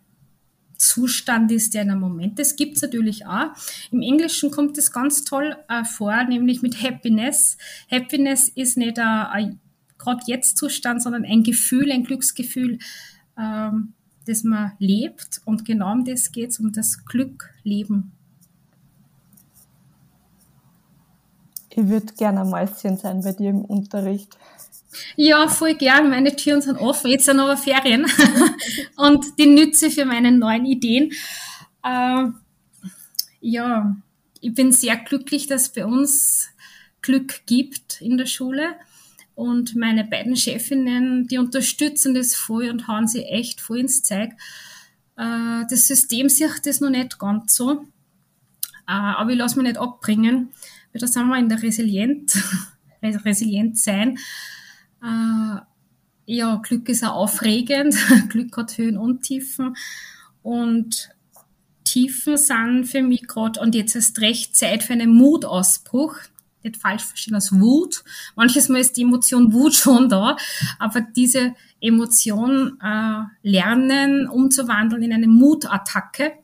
Zustand 0.82 1.50
ist, 1.52 1.74
der 1.74 1.82
in 1.82 1.90
einem 1.90 2.00
Moment. 2.00 2.38
Das 2.38 2.56
gibt 2.56 2.76
es 2.76 2.82
natürlich 2.82 3.26
auch. 3.26 3.50
Im 3.90 4.02
Englischen 4.02 4.50
kommt 4.50 4.76
es 4.78 4.92
ganz 4.92 5.24
toll 5.24 5.56
äh, 5.68 5.84
vor, 5.84 6.24
nämlich 6.24 6.62
mit 6.62 6.82
Happiness. 6.82 7.56
Happiness 7.90 8.48
ist 8.48 8.76
nicht 8.76 8.98
ein, 8.98 9.60
gerade 9.98 10.22
jetzt 10.26 10.56
Zustand, 10.56 11.02
sondern 11.02 11.24
ein 11.24 11.42
Gefühl, 11.42 11.90
ein 11.92 12.04
Glücksgefühl. 12.04 12.78
Ähm, 13.38 13.94
das 14.26 14.44
man 14.44 14.72
lebt. 14.78 15.40
Und 15.44 15.64
genau 15.64 15.92
um 15.92 16.04
das 16.04 16.32
geht 16.32 16.50
es, 16.50 16.60
um 16.60 16.72
das 16.72 17.04
Glückleben. 17.04 18.12
Ich 21.70 21.88
würde 21.88 22.12
gerne 22.14 22.42
ein 22.42 22.50
Mäuschen 22.50 22.98
sein 22.98 23.22
bei 23.22 23.32
dir 23.32 23.50
im 23.50 23.64
Unterricht. 23.64 24.36
Ja, 25.16 25.48
voll 25.48 25.74
gern. 25.74 26.10
Meine 26.10 26.36
Türen 26.36 26.60
sind 26.60 26.76
offen. 26.76 27.10
Jetzt 27.10 27.24
sind 27.24 27.40
aber 27.40 27.56
Ferien 27.56 28.06
und 28.96 29.38
die 29.38 29.46
nütze 29.46 29.90
für 29.90 30.04
meine 30.04 30.32
neuen 30.32 30.66
Ideen. 30.66 31.12
Ähm, 31.84 32.36
ja, 33.40 33.96
ich 34.40 34.54
bin 34.54 34.72
sehr 34.72 34.96
glücklich, 34.96 35.46
dass 35.46 35.62
es 35.62 35.72
bei 35.72 35.84
uns 35.84 36.48
Glück 37.00 37.46
gibt 37.46 38.00
in 38.00 38.16
der 38.16 38.26
Schule. 38.26 38.74
Und 39.34 39.74
meine 39.76 40.04
beiden 40.04 40.36
Chefinnen, 40.36 41.26
die 41.26 41.38
unterstützen 41.38 42.14
das 42.14 42.34
voll 42.34 42.68
und 42.68 42.86
hauen 42.86 43.08
sie 43.08 43.24
echt 43.24 43.60
voll 43.60 43.80
ins 43.80 44.02
Zeug. 44.02 44.30
Äh, 45.16 45.64
das 45.68 45.86
System 45.86 46.28
sieht 46.28 46.66
das 46.66 46.80
noch 46.80 46.90
nicht 46.90 47.18
ganz 47.18 47.54
so. 47.54 47.86
Äh, 48.86 48.92
aber 48.92 49.30
ich 49.30 49.38
lasse 49.38 49.56
mich 49.56 49.68
nicht 49.68 49.78
abbringen, 49.78 50.50
weil 50.92 51.00
da 51.00 51.06
sind 51.06 51.28
wir 51.28 51.38
in 51.38 51.48
der 51.48 51.62
Resilient, 51.62 52.32
Resilient 53.02 53.78
sein. 53.78 54.18
Äh, 55.02 55.60
ja, 56.26 56.56
Glück 56.56 56.88
ist 56.88 57.04
auch 57.04 57.14
aufregend. 57.14 57.96
Glück 58.28 58.56
hat 58.56 58.78
Höhen 58.78 58.96
und 58.96 59.22
Tiefen. 59.22 59.76
Und 60.42 61.10
Tiefen 61.84 62.36
sind 62.36 62.84
für 62.86 63.02
mich 63.02 63.26
gerade, 63.26 63.60
und 63.60 63.74
jetzt 63.74 63.96
ist 63.96 64.20
recht 64.20 64.56
Zeit 64.56 64.82
für 64.82 64.92
einen 64.92 65.14
Mutausbruch. 65.14 66.16
Nicht 66.62 66.76
falsch 66.76 67.02
verstehen 67.02 67.34
als 67.34 67.52
Wut. 67.52 68.04
Manches 68.36 68.68
Mal 68.68 68.80
ist 68.80 68.96
die 68.96 69.02
Emotion 69.02 69.52
Wut 69.52 69.74
schon 69.74 70.08
da, 70.08 70.36
aber 70.78 71.00
diese 71.00 71.54
Emotion 71.80 72.78
äh, 72.80 73.22
lernen, 73.42 74.28
umzuwandeln 74.28 75.02
in 75.02 75.12
eine 75.12 75.26
Mutattacke, 75.26 76.34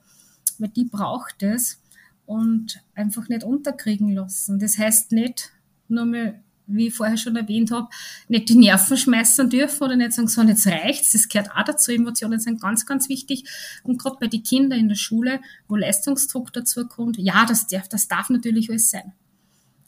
weil 0.58 0.70
die 0.70 0.86
braucht 0.86 1.44
es 1.44 1.80
und 2.26 2.82
einfach 2.96 3.28
nicht 3.28 3.44
unterkriegen 3.44 4.12
lassen. 4.12 4.58
Das 4.58 4.76
heißt 4.76 5.12
nicht 5.12 5.52
nur 5.86 6.04
mal 6.04 6.42
wie 6.68 6.88
ich 6.88 6.94
vorher 6.94 7.16
schon 7.16 7.36
erwähnt 7.36 7.70
habe, 7.70 7.88
nicht 8.28 8.48
die 8.48 8.54
Nerven 8.54 8.96
schmeißen 8.96 9.50
dürfen 9.50 9.84
oder 9.84 9.96
nicht 9.96 10.12
sagen, 10.12 10.28
so, 10.28 10.42
jetzt 10.42 10.66
reicht's. 10.66 11.12
Das 11.12 11.28
gehört 11.28 11.50
auch 11.50 11.64
dazu. 11.64 11.90
Emotionen 11.90 12.38
sind 12.38 12.60
ganz, 12.60 12.86
ganz 12.86 13.08
wichtig. 13.08 13.44
Und 13.82 13.98
gerade 13.98 14.18
bei 14.20 14.26
den 14.28 14.42
Kindern 14.42 14.78
in 14.78 14.88
der 14.88 14.96
Schule, 14.96 15.40
wo 15.66 15.76
Leistungsdruck 15.76 16.52
dazu 16.52 16.86
kommt, 16.86 17.16
ja, 17.16 17.44
das 17.46 17.66
darf, 17.66 17.88
das 17.88 18.06
darf 18.06 18.30
natürlich 18.30 18.70
alles 18.70 18.90
sein. 18.90 19.12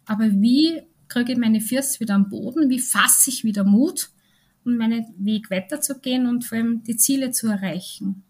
Aber 0.06 0.30
wie 0.30 0.82
kriege 1.08 1.32
ich 1.32 1.38
meine 1.38 1.60
Füße 1.60 2.00
wieder 2.00 2.14
am 2.14 2.28
Boden? 2.28 2.70
Wie 2.70 2.80
fasse 2.80 3.30
ich 3.30 3.44
wieder 3.44 3.64
Mut, 3.64 4.10
um 4.64 4.76
meinen 4.76 5.06
Weg 5.18 5.50
weiterzugehen 5.50 6.26
und 6.26 6.44
vor 6.44 6.58
allem 6.58 6.82
die 6.84 6.96
Ziele 6.96 7.30
zu 7.30 7.48
erreichen? 7.48 8.24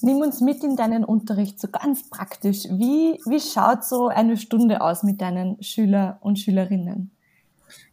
Nimm 0.00 0.18
uns 0.18 0.40
mit 0.40 0.62
in 0.62 0.76
deinen 0.76 1.04
Unterricht, 1.04 1.60
so 1.60 1.68
ganz 1.68 2.08
praktisch. 2.08 2.64
Wie, 2.64 3.18
wie 3.26 3.40
schaut 3.40 3.84
so 3.84 4.08
eine 4.08 4.36
Stunde 4.36 4.80
aus 4.80 5.02
mit 5.02 5.20
deinen 5.20 5.60
Schüler 5.62 6.18
und 6.20 6.38
Schülerinnen? 6.38 7.10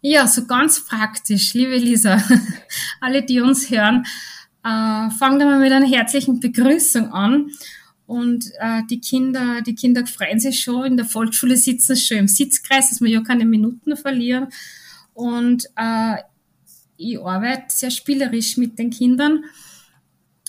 Ja, 0.02 0.28
so 0.28 0.46
ganz 0.46 0.86
praktisch, 0.86 1.54
liebe 1.54 1.78
Lisa, 1.78 2.22
alle, 3.02 3.24
die 3.24 3.42
uns 3.42 3.70
hören, 3.70 4.06
äh, 4.64 5.10
fangen 5.12 5.40
wir 5.40 5.46
mal 5.46 5.60
mit 5.60 5.72
einer 5.72 5.88
herzlichen 5.88 6.40
Begrüßung 6.40 7.12
an. 7.12 7.52
Und 8.08 8.52
äh, 8.60 8.82
die 8.90 9.00
Kinder, 9.00 9.62
die 9.62 9.76
Kinder 9.76 10.06
freuen 10.06 10.40
sich 10.40 10.62
schon. 10.62 10.86
In 10.86 10.98
der 10.98 11.06
Volksschule 11.06 11.58
sitzen 11.58 11.96
sie 11.96 12.02
schon 12.02 12.18
im 12.18 12.28
Sitzkreis, 12.28 12.90
dass 12.90 13.02
wir 13.02 13.10
ja 13.10 13.22
keine 13.22 13.46
Minuten 13.46 13.98
verlieren. 13.98 14.48
Und 15.14 15.66
äh, 15.76 16.18
ich 16.98 17.20
arbeite 17.20 17.66
sehr 17.70 17.92
spielerisch 17.92 18.58
mit 18.58 18.78
den 18.78 18.92
Kindern. 18.92 19.44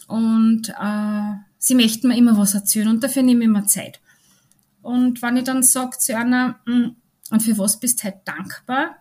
Und 0.07 0.69
äh, 0.69 1.33
sie 1.59 1.75
möchten 1.75 2.09
mir 2.09 2.17
immer 2.17 2.37
was 2.37 2.55
erzählen 2.55 2.89
und 2.89 3.03
dafür 3.03 3.23
nehme 3.23 3.45
ich 3.45 3.51
mir 3.51 3.67
Zeit. 3.67 4.01
Und 4.83 5.21
wenn 5.21 5.37
ich 5.37 5.45
dann 5.45 5.63
sage 5.63 5.99
zu 5.99 6.17
einer, 6.17 6.61
hm, 6.67 6.95
und 7.31 7.43
für 7.43 7.59
was 7.59 7.81
bist 7.81 8.01
du 8.01 8.05
halt 8.05 8.19
dankbar? 8.25 8.97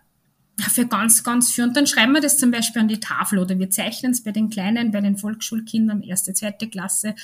Für 0.58 0.86
ganz, 0.86 1.22
ganz 1.22 1.50
viel. 1.50 1.64
Und 1.64 1.76
dann 1.76 1.86
schreiben 1.86 2.12
wir 2.12 2.20
das 2.20 2.38
zum 2.38 2.50
Beispiel 2.50 2.82
an 2.82 2.88
die 2.88 3.00
Tafel 3.00 3.38
oder 3.38 3.58
wir 3.58 3.70
zeichnen 3.70 4.12
es 4.12 4.22
bei 4.22 4.32
den 4.32 4.50
Kleinen, 4.50 4.90
bei 4.90 5.00
den 5.00 5.16
Volksschulkindern, 5.16 6.02
erste, 6.02 6.32
zweite 6.32 6.68
Klasse. 6.68 7.14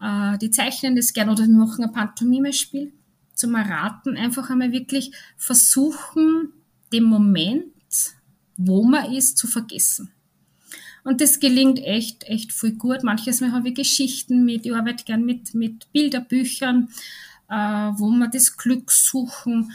Äh, 0.00 0.38
die 0.38 0.50
zeichnen 0.50 0.96
das 0.96 1.12
gerne 1.12 1.32
oder 1.32 1.46
wir 1.46 1.54
machen 1.54 1.84
ein 1.84 1.92
Pantomime-Spiel 1.92 2.92
zum 3.34 3.54
Erraten. 3.54 4.16
Einfach 4.16 4.50
einmal 4.50 4.72
wirklich 4.72 5.12
versuchen, 5.36 6.52
den 6.92 7.04
Moment, 7.04 7.64
wo 8.56 8.84
man 8.84 9.12
ist, 9.12 9.38
zu 9.38 9.46
vergessen. 9.46 10.12
Und 11.04 11.20
das 11.20 11.40
gelingt 11.40 11.80
echt, 11.80 12.24
echt 12.24 12.52
viel 12.52 12.74
gut. 12.74 13.02
Manches 13.02 13.40
Mal 13.40 13.52
habe 13.52 13.70
ich 13.70 13.74
Geschichten 13.74 14.44
mit, 14.44 14.66
ich 14.66 14.74
arbeite 14.74 15.04
gern 15.04 15.24
mit, 15.24 15.54
mit 15.54 15.90
Bilderbüchern, 15.92 16.88
äh, 17.48 17.54
wo 17.54 18.08
wir 18.10 18.28
das 18.28 18.56
Glück 18.56 18.92
suchen. 18.92 19.72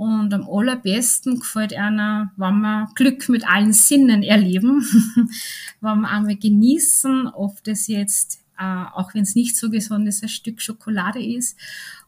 Und 0.00 0.32
am 0.32 0.48
allerbesten 0.48 1.40
gefällt 1.40 1.74
einer, 1.74 2.32
wenn 2.38 2.62
wir 2.62 2.88
Glück 2.94 3.28
mit 3.28 3.46
allen 3.46 3.74
Sinnen 3.74 4.22
erleben, 4.22 4.80
wenn 5.82 6.00
wir 6.00 6.08
einmal 6.08 6.36
genießen, 6.36 7.26
ob 7.26 7.62
das 7.64 7.86
jetzt, 7.86 8.42
äh, 8.58 8.84
auch 8.94 9.12
wenn 9.12 9.24
es 9.24 9.34
nicht 9.34 9.58
so 9.58 9.68
gesund 9.68 10.08
ist, 10.08 10.22
ein 10.22 10.30
Stück 10.30 10.62
Schokolade 10.62 11.22
ist. 11.22 11.58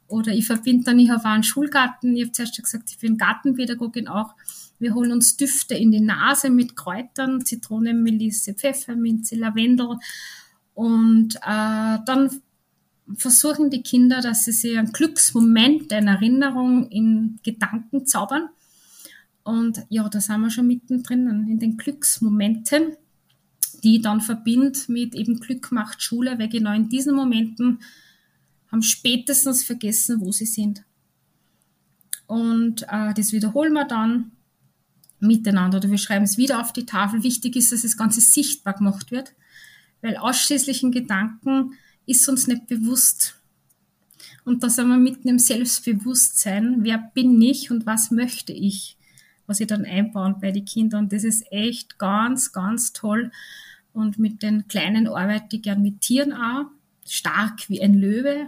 Oder 0.09 0.33
ich 0.33 0.47
verbinde 0.47 0.85
dann, 0.85 0.99
ich 0.99 1.11
habe 1.11 1.23
einen 1.27 1.43
Schulgarten, 1.43 2.17
ich 2.17 2.23
habe 2.23 2.33
zuerst 2.33 2.57
schon 2.57 2.63
gesagt, 2.63 2.89
ich 2.89 2.99
bin 2.99 3.19
Gartenpädagogin 3.19 4.09
auch. 4.09 4.37
Wir 4.79 4.95
holen 4.95 5.13
uns 5.13 5.37
Düfte 5.37 5.75
in 5.75 5.91
die 5.91 6.01
Nase 6.01 6.49
mit 6.49 6.75
Kräutern, 6.75 7.45
Zitrone, 7.45 7.93
Melisse, 7.93 8.55
Pfefferminze, 8.55 9.37
Lavendel. 9.37 9.99
Und 10.73 11.37
äh, 11.37 11.99
dann 12.07 12.41
versuchen 13.17 13.71
die 13.71 13.83
Kinder, 13.83 14.21
dass 14.21 14.45
sie 14.45 14.53
sich 14.53 14.79
einen 14.79 14.93
Glücksmoment, 14.93 15.93
eine 15.93 16.13
Erinnerung 16.13 16.89
in 16.91 17.39
Gedanken 17.43 18.07
zaubern. 18.07 18.49
Und 19.43 19.85
ja, 19.89 20.09
da 20.09 20.21
sind 20.21 20.41
wir 20.41 20.51
schon 20.51 20.67
mittendrin 20.67 21.27
in 21.49 21.59
den 21.59 21.77
Glücksmomenten, 21.77 22.97
die 23.83 23.97
ich 23.97 24.03
dann 24.03 24.21
verbindet 24.21 24.89
mit 24.89 25.15
eben 25.15 25.41
Glück 25.41 25.73
macht 25.73 26.03
Schule, 26.03 26.39
weil 26.39 26.49
genau 26.49 26.73
in 26.73 26.89
diesen 26.89 27.15
Momenten 27.15 27.81
haben 28.71 28.83
spätestens 28.83 29.65
vergessen, 29.65 30.21
wo 30.21 30.31
sie 30.31 30.47
sind. 30.47 30.85
Und 32.27 32.85
äh, 32.89 33.13
das 33.15 33.33
wiederholen 33.33 33.73
wir 33.73 33.85
dann 33.85 34.33
miteinander 35.19 35.79
oder 35.79 35.91
wir 35.91 35.99
schreiben 35.99 36.25
es 36.25 36.39
wieder 36.39 36.61
auf 36.61 36.73
die 36.73 36.87
Tafel. 36.87 37.23
Wichtig 37.23 37.57
ist, 37.57 37.73
dass 37.73 37.83
das 37.83 37.97
Ganze 37.97 38.21
sichtbar 38.21 38.75
gemacht 38.75 39.11
wird, 39.11 39.35
weil 40.01 40.17
ausschließlich 40.17 40.83
in 40.83 40.93
Gedanken 40.93 41.75
ist 42.07 42.29
uns 42.29 42.47
nicht 42.47 42.67
bewusst. 42.67 43.39
Und 44.45 44.63
da 44.63 44.69
sind 44.69 44.89
wir 44.89 44.97
mitten 44.97 45.29
im 45.29 45.39
Selbstbewusstsein. 45.39 46.79
Wer 46.81 46.99
bin 46.99 47.41
ich 47.41 47.71
und 47.71 47.87
was 47.87 48.11
möchte 48.11 48.53
ich? 48.53 48.97
Was 49.47 49.61
ich 49.61 49.67
dann 49.67 49.85
einbauen 49.85 50.37
bei 50.41 50.51
den 50.51 50.65
Kindern. 50.65 51.05
Und 51.05 51.13
das 51.13 51.25
ist 51.25 51.45
echt 51.53 51.99
ganz, 51.99 52.53
ganz 52.53 52.93
toll. 52.93 53.31
Und 53.93 54.19
mit 54.19 54.43
den 54.43 54.67
Kleinen 54.69 55.07
arbeite 55.07 55.57
ich 55.57 55.63
gern 55.63 55.83
mit 55.83 56.01
Tieren 56.01 56.33
auch. 56.33 56.67
Stark 57.07 57.69
wie 57.69 57.83
ein 57.83 57.95
Löwe, 57.95 58.47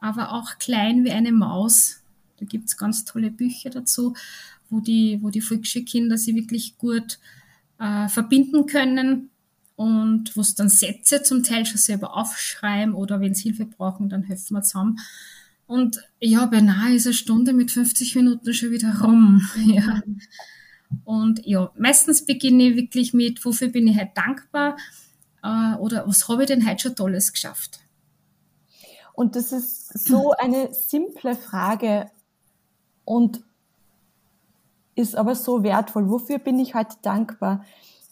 aber 0.00 0.32
auch 0.32 0.58
klein 0.58 1.04
wie 1.04 1.12
eine 1.12 1.32
Maus. 1.32 2.02
Da 2.38 2.46
gibt's 2.46 2.76
ganz 2.76 3.04
tolle 3.04 3.30
Bücher 3.30 3.70
dazu, 3.70 4.14
wo 4.68 4.80
die, 4.80 5.18
wo 5.22 5.30
die 5.30 5.40
Volksschulkinder 5.40 6.18
sie 6.18 6.34
wirklich 6.34 6.76
gut 6.78 7.18
äh, 7.78 8.08
verbinden 8.08 8.66
können 8.66 9.30
und 9.80 10.36
wo 10.36 10.42
es 10.42 10.54
dann 10.54 10.68
Sätze 10.68 11.22
zum 11.22 11.42
Teil 11.42 11.64
schon 11.64 11.78
selber 11.78 12.14
aufschreiben 12.14 12.92
oder 12.92 13.18
wenn 13.22 13.34
sie 13.34 13.44
Hilfe 13.44 13.64
brauchen, 13.64 14.10
dann 14.10 14.24
helfen 14.24 14.54
wir 14.54 14.60
zusammen. 14.60 15.00
Und 15.66 16.06
ja, 16.20 16.44
beinahe 16.44 16.94
ist 16.94 17.06
eine 17.06 17.14
Stunde 17.14 17.54
mit 17.54 17.70
50 17.70 18.14
Minuten 18.14 18.52
schon 18.52 18.72
wieder 18.72 19.00
rum. 19.00 19.40
Ja. 19.64 20.02
Und 21.04 21.46
ja, 21.46 21.72
meistens 21.78 22.26
beginne 22.26 22.64
ich 22.64 22.76
wirklich 22.76 23.14
mit, 23.14 23.42
wofür 23.42 23.68
bin 23.68 23.86
ich 23.86 23.96
heute 23.96 24.10
dankbar 24.14 24.76
äh, 25.42 25.74
oder 25.76 26.06
was 26.06 26.28
habe 26.28 26.42
ich 26.42 26.48
denn 26.48 26.68
heute 26.68 26.82
schon 26.82 26.96
Tolles 26.96 27.32
geschafft. 27.32 27.80
Und 29.14 29.34
das 29.34 29.50
ist 29.50 30.06
so 30.06 30.32
eine 30.32 30.74
simple 30.74 31.36
Frage 31.36 32.10
und 33.06 33.40
ist 34.94 35.16
aber 35.16 35.34
so 35.34 35.62
wertvoll. 35.62 36.10
Wofür 36.10 36.38
bin 36.38 36.58
ich 36.58 36.74
heute 36.74 36.96
dankbar? 37.00 37.64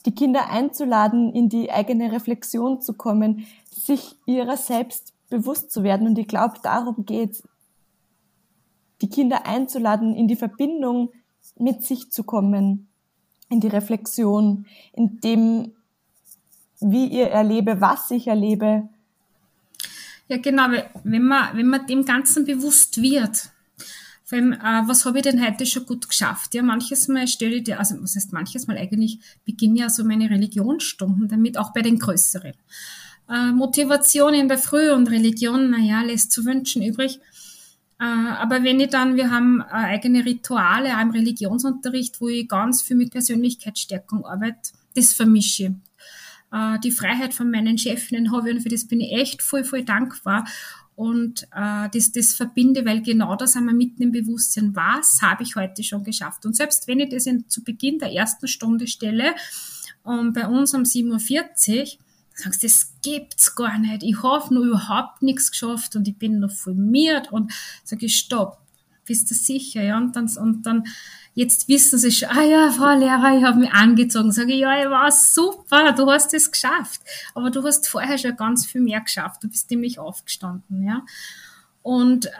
Die 0.08 0.14
Kinder 0.14 0.48
einzuladen, 0.48 1.34
in 1.34 1.50
die 1.50 1.70
eigene 1.70 2.10
Reflexion 2.10 2.80
zu 2.80 2.94
kommen, 2.94 3.46
sich 3.70 4.16
ihrer 4.24 4.56
selbst 4.56 5.12
bewusst 5.28 5.70
zu 5.70 5.82
werden. 5.82 6.06
Und 6.06 6.18
ich 6.18 6.26
glaube, 6.26 6.54
darum 6.62 7.04
geht 7.04 7.42
die 9.02 9.10
Kinder 9.10 9.44
einzuladen, 9.44 10.14
in 10.14 10.26
die 10.26 10.36
Verbindung 10.36 11.10
mit 11.58 11.84
sich 11.84 12.10
zu 12.10 12.24
kommen, 12.24 12.88
in 13.50 13.60
die 13.60 13.68
Reflexion, 13.68 14.64
in 14.94 15.20
dem, 15.20 15.72
wie 16.80 17.08
ihr 17.08 17.28
erlebe, 17.28 17.82
was 17.82 18.10
ich 18.10 18.28
erlebe. 18.28 18.88
Ja, 20.28 20.38
genau, 20.38 20.68
wenn 21.04 21.22
man, 21.22 21.54
wenn 21.54 21.66
man 21.66 21.86
dem 21.86 22.06
Ganzen 22.06 22.46
bewusst 22.46 23.02
wird, 23.02 23.50
vor 24.28 24.36
allem, 24.36 24.52
äh, 24.52 24.86
was 24.86 25.06
habe 25.06 25.18
ich 25.18 25.22
denn 25.22 25.42
heute 25.42 25.64
schon 25.64 25.86
gut 25.86 26.06
geschafft? 26.06 26.52
Ja, 26.54 26.62
manches 26.62 27.08
Mal 27.08 27.26
stelle 27.26 27.56
ich 27.56 27.64
dir, 27.64 27.78
also 27.78 27.94
was 28.02 28.14
heißt 28.14 28.34
manches 28.34 28.66
Mal 28.66 28.76
eigentlich, 28.76 29.20
beginne 29.46 29.80
ja 29.80 29.88
so 29.88 30.04
meine 30.04 30.28
Religionsstunden 30.28 31.28
damit, 31.28 31.56
auch 31.56 31.72
bei 31.72 31.80
den 31.80 31.98
größeren. 31.98 32.52
Äh, 33.30 33.52
Motivation 33.52 34.34
in 34.34 34.48
der 34.48 34.58
Früh 34.58 34.92
und 34.92 35.08
Religion, 35.08 35.70
naja, 35.70 36.02
lässt 36.02 36.30
zu 36.30 36.44
wünschen 36.44 36.82
übrig. 36.82 37.20
Äh, 37.98 38.04
aber 38.04 38.62
wenn 38.64 38.78
ich 38.80 38.90
dann, 38.90 39.16
wir 39.16 39.30
haben 39.30 39.62
äh, 39.62 39.72
eigene 39.72 40.26
Rituale, 40.26 40.94
auch 40.94 41.00
im 41.00 41.10
Religionsunterricht, 41.10 42.20
wo 42.20 42.28
ich 42.28 42.46
ganz 42.48 42.82
viel 42.82 42.96
mit 42.98 43.12
Persönlichkeitsstärkung 43.12 44.26
arbeite, 44.26 44.72
das 44.94 45.14
vermische 45.14 45.62
ich. 45.62 45.70
Äh, 46.52 46.78
die 46.80 46.90
Freiheit 46.90 47.32
von 47.32 47.50
meinen 47.50 47.78
Chefinnen 47.78 48.30
habe 48.30 48.50
ich 48.50 48.56
und 48.56 48.62
für 48.62 48.68
das 48.68 48.86
bin 48.86 49.00
ich 49.00 49.12
echt 49.12 49.42
voll, 49.42 49.64
voll 49.64 49.84
dankbar. 49.84 50.46
Und 50.98 51.44
äh, 51.54 51.88
das, 51.92 52.10
das 52.10 52.34
verbinde, 52.34 52.84
weil 52.84 53.02
genau 53.02 53.36
das 53.36 53.54
wir 53.54 53.72
mitten 53.72 54.02
im 54.02 54.10
Bewusstsein, 54.10 54.74
was 54.74 55.22
habe 55.22 55.44
ich 55.44 55.54
heute 55.54 55.84
schon 55.84 56.02
geschafft. 56.02 56.44
Und 56.44 56.56
selbst 56.56 56.88
wenn 56.88 56.98
ich 56.98 57.10
das 57.10 57.26
in, 57.26 57.48
zu 57.48 57.62
Beginn 57.62 58.00
der 58.00 58.12
ersten 58.12 58.48
Stunde 58.48 58.88
stelle, 58.88 59.36
und 60.02 60.32
bei 60.32 60.48
uns 60.48 60.74
um 60.74 60.82
7.40 60.82 61.80
Uhr, 61.82 61.86
sagst, 62.34 62.64
das 62.64 62.94
gibt's 63.00 63.54
gar 63.54 63.78
nicht. 63.78 64.02
Ich 64.02 64.24
habe 64.24 64.52
nur 64.52 64.64
überhaupt 64.64 65.22
nichts 65.22 65.52
geschafft 65.52 65.94
und 65.94 66.08
ich 66.08 66.18
bin 66.18 66.40
noch 66.40 66.50
formiert 66.50 67.30
und 67.30 67.52
sage 67.84 68.06
ich, 68.06 68.16
stopp, 68.16 68.58
bist 69.08 69.30
du 69.30 69.34
sicher? 69.34 69.82
Ja, 69.82 69.98
und 69.98 70.14
dann, 70.14 70.30
und 70.36 70.62
dann, 70.64 70.84
jetzt 71.34 71.68
wissen 71.68 71.98
sie 71.98 72.12
schon, 72.12 72.28
ah 72.28 72.44
ja, 72.44 72.70
Frau 72.70 72.96
Lehrer, 72.96 73.36
ich 73.36 73.44
habe 73.44 73.58
mich 73.58 73.72
angezogen. 73.72 74.30
Sage 74.30 74.52
ich, 74.52 74.60
ja, 74.60 74.80
ich 74.80 74.88
war 74.88 75.10
super, 75.10 75.92
du 75.92 76.08
hast 76.08 76.32
es 76.34 76.52
geschafft. 76.52 77.00
Aber 77.34 77.50
du 77.50 77.64
hast 77.64 77.88
vorher 77.88 78.18
schon 78.18 78.36
ganz 78.36 78.66
viel 78.66 78.82
mehr 78.82 79.00
geschafft. 79.00 79.42
Du 79.42 79.48
bist 79.48 79.68
nämlich 79.70 79.98
aufgestanden, 79.98 80.84
ja. 80.84 81.04
Und 81.82 82.26
äh, 82.26 82.30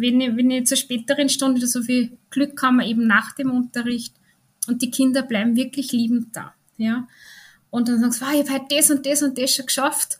wenn, 0.00 0.20
ich, 0.20 0.36
wenn 0.36 0.50
ich 0.50 0.66
zur 0.66 0.76
späteren 0.76 1.28
Stunde 1.28 1.66
so 1.66 1.82
viel 1.82 2.16
Glück 2.30 2.62
haben 2.62 2.76
wir 2.76 2.86
eben 2.86 3.06
nach 3.06 3.34
dem 3.34 3.50
Unterricht 3.50 4.14
und 4.68 4.80
die 4.80 4.90
Kinder 4.90 5.22
bleiben 5.22 5.56
wirklich 5.56 5.92
liebend 5.92 6.36
da, 6.36 6.54
ja. 6.76 7.08
Und 7.70 7.88
dann 7.88 8.00
sagst 8.00 8.20
du, 8.20 8.26
wow, 8.26 8.32
ich 8.32 8.48
habe 8.48 8.60
heute 8.60 8.76
das 8.76 8.90
und 8.90 9.04
das 9.04 9.22
und 9.22 9.36
das 9.36 9.54
schon 9.54 9.66
geschafft. 9.66 10.18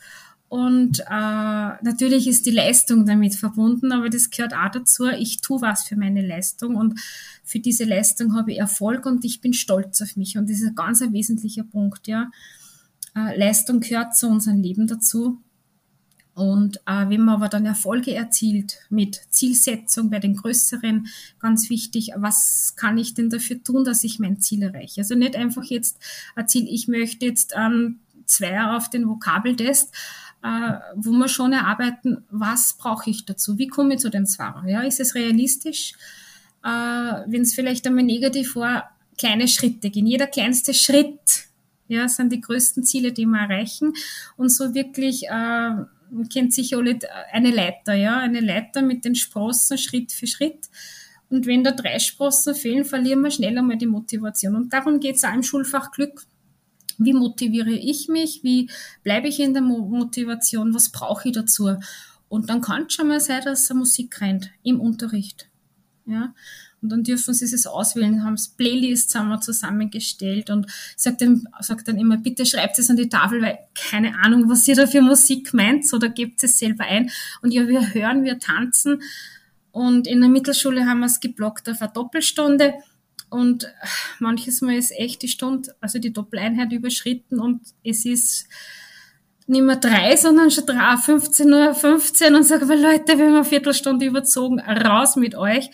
Und 0.48 1.00
äh, 1.00 1.04
natürlich 1.10 2.28
ist 2.28 2.46
die 2.46 2.52
Leistung 2.52 3.04
damit 3.04 3.34
verbunden, 3.34 3.90
aber 3.90 4.08
das 4.08 4.30
gehört 4.30 4.54
auch 4.54 4.70
dazu. 4.70 5.06
Ich 5.08 5.40
tue 5.40 5.60
was 5.60 5.84
für 5.84 5.96
meine 5.96 6.24
Leistung 6.24 6.76
und 6.76 7.00
für 7.42 7.58
diese 7.58 7.84
Leistung 7.84 8.36
habe 8.36 8.52
ich 8.52 8.58
Erfolg 8.58 9.06
und 9.06 9.24
ich 9.24 9.40
bin 9.40 9.52
stolz 9.52 10.00
auf 10.02 10.16
mich. 10.16 10.38
Und 10.38 10.48
das 10.48 10.58
ist 10.58 10.68
ein 10.68 10.74
ganz 10.74 11.02
ein 11.02 11.12
wesentlicher 11.12 11.64
Punkt, 11.64 12.06
ja. 12.06 12.30
Äh, 13.16 13.36
Leistung 13.36 13.80
gehört 13.80 14.16
zu 14.16 14.28
unserem 14.28 14.62
Leben 14.62 14.86
dazu. 14.86 15.40
Und 16.34 16.76
äh, 16.86 17.08
wenn 17.08 17.22
man 17.22 17.36
aber 17.36 17.48
dann 17.48 17.64
Erfolge 17.64 18.14
erzielt 18.14 18.78
mit 18.90 19.22
Zielsetzung 19.30 20.10
bei 20.10 20.18
den 20.18 20.36
größeren, 20.36 21.08
ganz 21.40 21.70
wichtig, 21.70 22.12
was 22.14 22.74
kann 22.76 22.98
ich 22.98 23.14
denn 23.14 23.30
dafür 23.30 23.62
tun, 23.64 23.84
dass 23.84 24.04
ich 24.04 24.18
mein 24.18 24.38
Ziel 24.38 24.62
erreiche? 24.62 25.00
Also 25.00 25.14
nicht 25.14 25.34
einfach 25.34 25.64
jetzt 25.64 25.98
ein 26.34 26.46
Ziel, 26.46 26.68
ich 26.68 26.88
möchte 26.88 27.24
jetzt 27.24 27.54
ähm, 27.56 28.00
Zweier 28.26 28.76
auf 28.76 28.90
den 28.90 29.08
Vokabeltest, 29.08 29.94
wo 30.42 31.10
wir 31.10 31.28
schon 31.28 31.52
erarbeiten, 31.52 32.24
was 32.30 32.76
brauche 32.78 33.10
ich 33.10 33.24
dazu? 33.24 33.58
Wie 33.58 33.66
komme 33.66 33.94
ich 33.94 34.00
zu 34.00 34.10
den 34.10 34.26
Zweier? 34.26 34.62
Ja, 34.66 34.82
ist 34.82 35.00
es 35.00 35.14
realistisch? 35.14 35.94
Äh, 36.62 36.68
wenn 36.68 37.42
es 37.42 37.54
vielleicht 37.54 37.86
einmal 37.86 38.04
negativ 38.04 38.56
war, 38.56 38.90
kleine 39.18 39.48
Schritte 39.48 39.90
gehen. 39.90 40.06
Jeder 40.06 40.26
kleinste 40.26 40.74
Schritt 40.74 41.46
ja, 41.88 42.08
sind 42.08 42.32
die 42.32 42.40
größten 42.40 42.84
Ziele, 42.84 43.12
die 43.12 43.26
wir 43.26 43.40
erreichen. 43.40 43.92
Und 44.36 44.50
so 44.50 44.74
wirklich 44.74 45.28
äh, 45.28 45.70
kennt 46.32 46.52
sicher 46.52 46.78
alle 46.78 46.98
eine 47.32 47.50
Leiter, 47.50 47.94
ja, 47.94 48.18
eine 48.18 48.40
Leiter 48.40 48.82
mit 48.82 49.04
den 49.04 49.14
Sprossen 49.14 49.78
Schritt 49.78 50.12
für 50.12 50.26
Schritt. 50.26 50.68
Und 51.28 51.46
wenn 51.46 51.64
da 51.64 51.72
drei 51.72 51.98
Sprossen 51.98 52.54
fehlen, 52.54 52.84
verlieren 52.84 53.22
wir 53.22 53.30
schnell 53.30 53.58
einmal 53.58 53.76
die 53.76 53.86
Motivation. 53.86 54.54
Und 54.54 54.72
darum 54.72 55.00
geht 55.00 55.16
es 55.16 55.24
auch 55.24 55.34
im 55.34 55.42
Schulfach 55.42 55.90
Glück. 55.90 56.22
Wie 56.98 57.12
motiviere 57.12 57.70
ich 57.70 58.08
mich? 58.08 58.42
Wie 58.42 58.70
bleibe 59.02 59.28
ich 59.28 59.40
in 59.40 59.52
der 59.52 59.62
Motivation? 59.62 60.74
Was 60.74 60.90
brauche 60.90 61.28
ich 61.28 61.34
dazu? 61.34 61.76
Und 62.28 62.50
dann 62.50 62.60
kann 62.60 62.86
es 62.86 62.94
schon 62.94 63.08
mal 63.08 63.20
sein, 63.20 63.42
dass 63.44 63.72
Musik 63.72 64.20
rennt 64.20 64.50
im 64.62 64.80
Unterricht. 64.80 65.48
Ja, 66.06 66.34
und 66.82 66.90
dann 66.90 67.02
dürfen 67.02 67.34
sie 67.34 67.44
es 67.44 67.66
auswählen, 67.66 68.22
haben 68.22 68.36
Playlists 68.56 69.14
haben 69.16 69.40
zusammengestellt 69.42 70.50
und 70.50 70.66
sagt 70.96 71.20
dann, 71.20 71.48
sagt 71.60 71.88
dann 71.88 71.98
immer, 71.98 72.16
bitte 72.16 72.46
schreibt 72.46 72.78
es 72.78 72.90
an 72.90 72.96
die 72.96 73.08
Tafel, 73.08 73.42
weil 73.42 73.58
keine 73.74 74.16
Ahnung, 74.18 74.48
was 74.48 74.68
ihr 74.68 74.76
da 74.76 74.86
für 74.86 75.00
Musik 75.00 75.52
meint, 75.52 75.92
oder 75.92 76.08
gebt 76.08 76.44
es 76.44 76.58
selber 76.58 76.84
ein. 76.84 77.10
Und 77.42 77.52
ja, 77.52 77.66
wir 77.66 77.92
hören, 77.92 78.22
wir 78.22 78.38
tanzen. 78.38 79.02
Und 79.72 80.06
in 80.06 80.20
der 80.20 80.30
Mittelschule 80.30 80.86
haben 80.86 81.00
wir 81.00 81.06
es 81.06 81.18
geblockt 81.18 81.68
auf 81.68 81.82
eine 81.82 81.92
Doppelstunde. 81.92 82.74
Und 83.28 83.72
manches 84.18 84.60
Mal 84.60 84.76
ist 84.76 84.92
echt 84.92 85.22
die 85.22 85.28
Stunde, 85.28 85.74
also 85.80 85.98
die 85.98 86.12
Doppeleinheit 86.12 86.72
überschritten 86.72 87.40
und 87.40 87.60
es 87.84 88.04
ist 88.04 88.48
nicht 89.46 89.62
mehr 89.62 89.76
drei, 89.76 90.16
sondern 90.16 90.50
schon 90.50 90.66
drei, 90.66 90.96
15 90.96 91.52
Uhr 91.52 91.74
15 91.74 92.34
und 92.34 92.42
sage, 92.42 92.64
Leute, 92.64 93.18
wir 93.18 93.26
haben 93.26 93.34
eine 93.34 93.44
Viertelstunde 93.44 94.06
überzogen, 94.06 94.60
raus 94.60 95.16
mit 95.16 95.34
euch. 95.34 95.70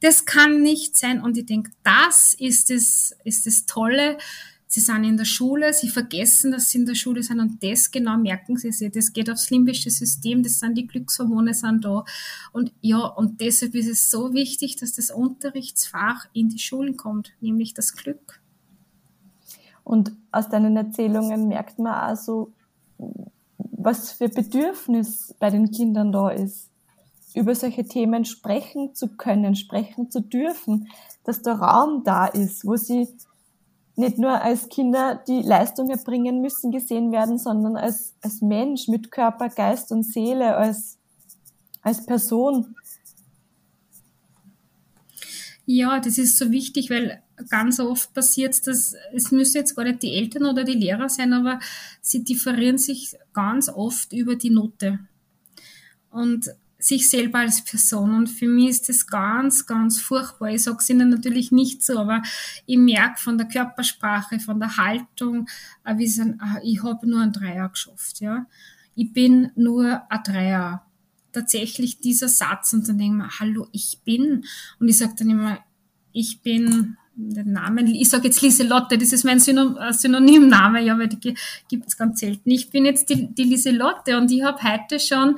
Das 0.00 0.26
kann 0.26 0.60
nicht 0.60 0.96
sein. 0.96 1.22
Und 1.22 1.38
ich 1.38 1.46
denke, 1.46 1.70
das 1.82 2.34
ist 2.38 2.68
das, 2.68 3.16
ist 3.24 3.46
das 3.46 3.64
Tolle. 3.64 4.18
Sie 4.66 4.80
sind 4.80 5.04
in 5.04 5.16
der 5.16 5.24
Schule, 5.24 5.72
sie 5.72 5.88
vergessen, 5.88 6.50
dass 6.52 6.70
sie 6.70 6.78
in 6.78 6.86
der 6.86 6.94
Schule 6.94 7.22
sind 7.22 7.38
und 7.38 7.62
das 7.62 7.90
genau 7.90 8.16
merken 8.16 8.56
sie 8.56 8.72
sich. 8.72 8.90
Das 8.90 9.12
geht 9.12 9.30
aufs 9.30 9.50
limbische 9.50 9.90
System, 9.90 10.42
das 10.42 10.58
sind 10.58 10.76
die 10.76 10.86
Glückshormone 10.86 11.54
sind 11.54 11.84
da. 11.84 12.04
Und 12.52 12.72
ja, 12.80 12.98
und 12.98 13.40
deshalb 13.40 13.74
ist 13.74 13.88
es 13.88 14.10
so 14.10 14.32
wichtig, 14.32 14.76
dass 14.76 14.94
das 14.94 15.10
Unterrichtsfach 15.10 16.26
in 16.32 16.48
die 16.48 16.58
Schulen 16.58 16.96
kommt, 16.96 17.32
nämlich 17.40 17.74
das 17.74 17.94
Glück. 17.94 18.40
Und 19.84 20.12
aus 20.32 20.48
deinen 20.48 20.76
Erzählungen 20.76 21.46
merkt 21.46 21.78
man 21.78 21.94
also, 21.94 22.52
was 23.58 24.12
für 24.12 24.28
Bedürfnis 24.28 25.34
bei 25.38 25.50
den 25.50 25.70
Kindern 25.70 26.10
da 26.10 26.30
ist 26.30 26.70
über 27.34 27.54
solche 27.54 27.84
Themen 27.84 28.24
sprechen 28.24 28.94
zu 28.94 29.08
können, 29.16 29.56
sprechen 29.56 30.10
zu 30.10 30.20
dürfen, 30.20 30.88
dass 31.24 31.42
der 31.42 31.54
Raum 31.54 32.04
da 32.04 32.26
ist, 32.26 32.64
wo 32.64 32.76
sie 32.76 33.08
nicht 33.96 34.18
nur 34.18 34.42
als 34.42 34.68
Kinder, 34.68 35.22
die 35.28 35.42
Leistung 35.42 35.88
erbringen 35.90 36.40
müssen, 36.40 36.72
gesehen 36.72 37.12
werden, 37.12 37.38
sondern 37.38 37.76
als, 37.76 38.14
als 38.22 38.40
Mensch 38.40 38.88
mit 38.88 39.10
Körper, 39.10 39.48
Geist 39.48 39.92
und 39.92 40.02
Seele, 40.04 40.56
als, 40.56 40.98
als 41.82 42.04
Person. 42.04 42.74
Ja, 45.66 46.00
das 46.00 46.18
ist 46.18 46.36
so 46.36 46.50
wichtig, 46.50 46.90
weil 46.90 47.22
ganz 47.48 47.80
oft 47.80 48.12
passiert 48.14 48.66
dass 48.66 48.94
es 49.12 49.30
müssen 49.32 49.56
jetzt 49.56 49.74
gar 49.74 49.84
nicht 49.84 50.02
die 50.02 50.14
Eltern 50.14 50.44
oder 50.44 50.64
die 50.64 50.72
Lehrer 50.72 51.08
sein, 51.08 51.32
aber 51.32 51.58
sie 52.00 52.22
differieren 52.22 52.78
sich 52.78 53.16
ganz 53.32 53.68
oft 53.68 54.12
über 54.12 54.36
die 54.36 54.50
Note. 54.50 55.00
Und 56.10 56.54
sich 56.84 57.08
selber 57.08 57.38
als 57.38 57.64
Person. 57.64 58.14
Und 58.14 58.26
für 58.28 58.46
mich 58.46 58.70
ist 58.70 58.88
das 58.88 59.06
ganz, 59.06 59.64
ganz 59.64 60.00
furchtbar. 60.00 60.50
Ich 60.50 60.64
sage 60.64 60.78
es 60.80 60.90
Ihnen 60.90 61.08
natürlich 61.08 61.50
nicht 61.50 61.82
so, 61.82 61.98
aber 61.98 62.22
ich 62.66 62.76
merke 62.76 63.20
von 63.20 63.38
der 63.38 63.48
Körpersprache, 63.48 64.38
von 64.38 64.60
der 64.60 64.76
Haltung, 64.76 65.48
äh, 65.84 65.96
wie 65.96 66.06
sie, 66.06 66.34
ah, 66.38 66.58
ich 66.62 66.82
habe 66.82 67.08
nur 67.08 67.20
ein 67.20 67.32
Dreier 67.32 67.70
geschafft. 67.70 68.20
Ja? 68.20 68.46
Ich 68.94 69.12
bin 69.12 69.50
nur 69.56 70.02
ein 70.10 70.22
Dreier. 70.22 70.84
Tatsächlich 71.32 71.98
dieser 71.98 72.28
Satz 72.28 72.72
und 72.74 72.88
dann 72.88 72.96
denke 72.96 73.16
ich 73.16 73.22
mir, 73.24 73.40
hallo, 73.40 73.66
ich 73.72 73.98
bin. 74.04 74.44
Und 74.78 74.88
ich 74.88 74.98
sage 74.98 75.14
dann 75.18 75.30
immer, 75.30 75.58
ich 76.12 76.42
bin 76.42 76.96
den 77.16 77.52
Namen, 77.52 77.88
ich 77.88 78.08
sage 78.08 78.28
jetzt 78.28 78.40
Lieselotte, 78.40 78.98
das 78.98 79.12
ist 79.12 79.24
mein 79.24 79.38
äh, 79.38 79.92
Synonymname, 79.92 80.82
ja, 80.82 80.96
weil 80.96 81.08
die 81.08 81.34
gibt 81.68 81.88
es 81.88 81.96
ganz 81.96 82.20
selten. 82.20 82.50
Ich 82.50 82.70
bin 82.70 82.84
jetzt 82.84 83.08
die, 83.08 83.34
die 83.34 83.44
Lieselotte 83.44 84.16
und 84.16 84.30
ich 84.30 84.44
habe 84.44 84.62
heute 84.62 85.00
schon 85.00 85.36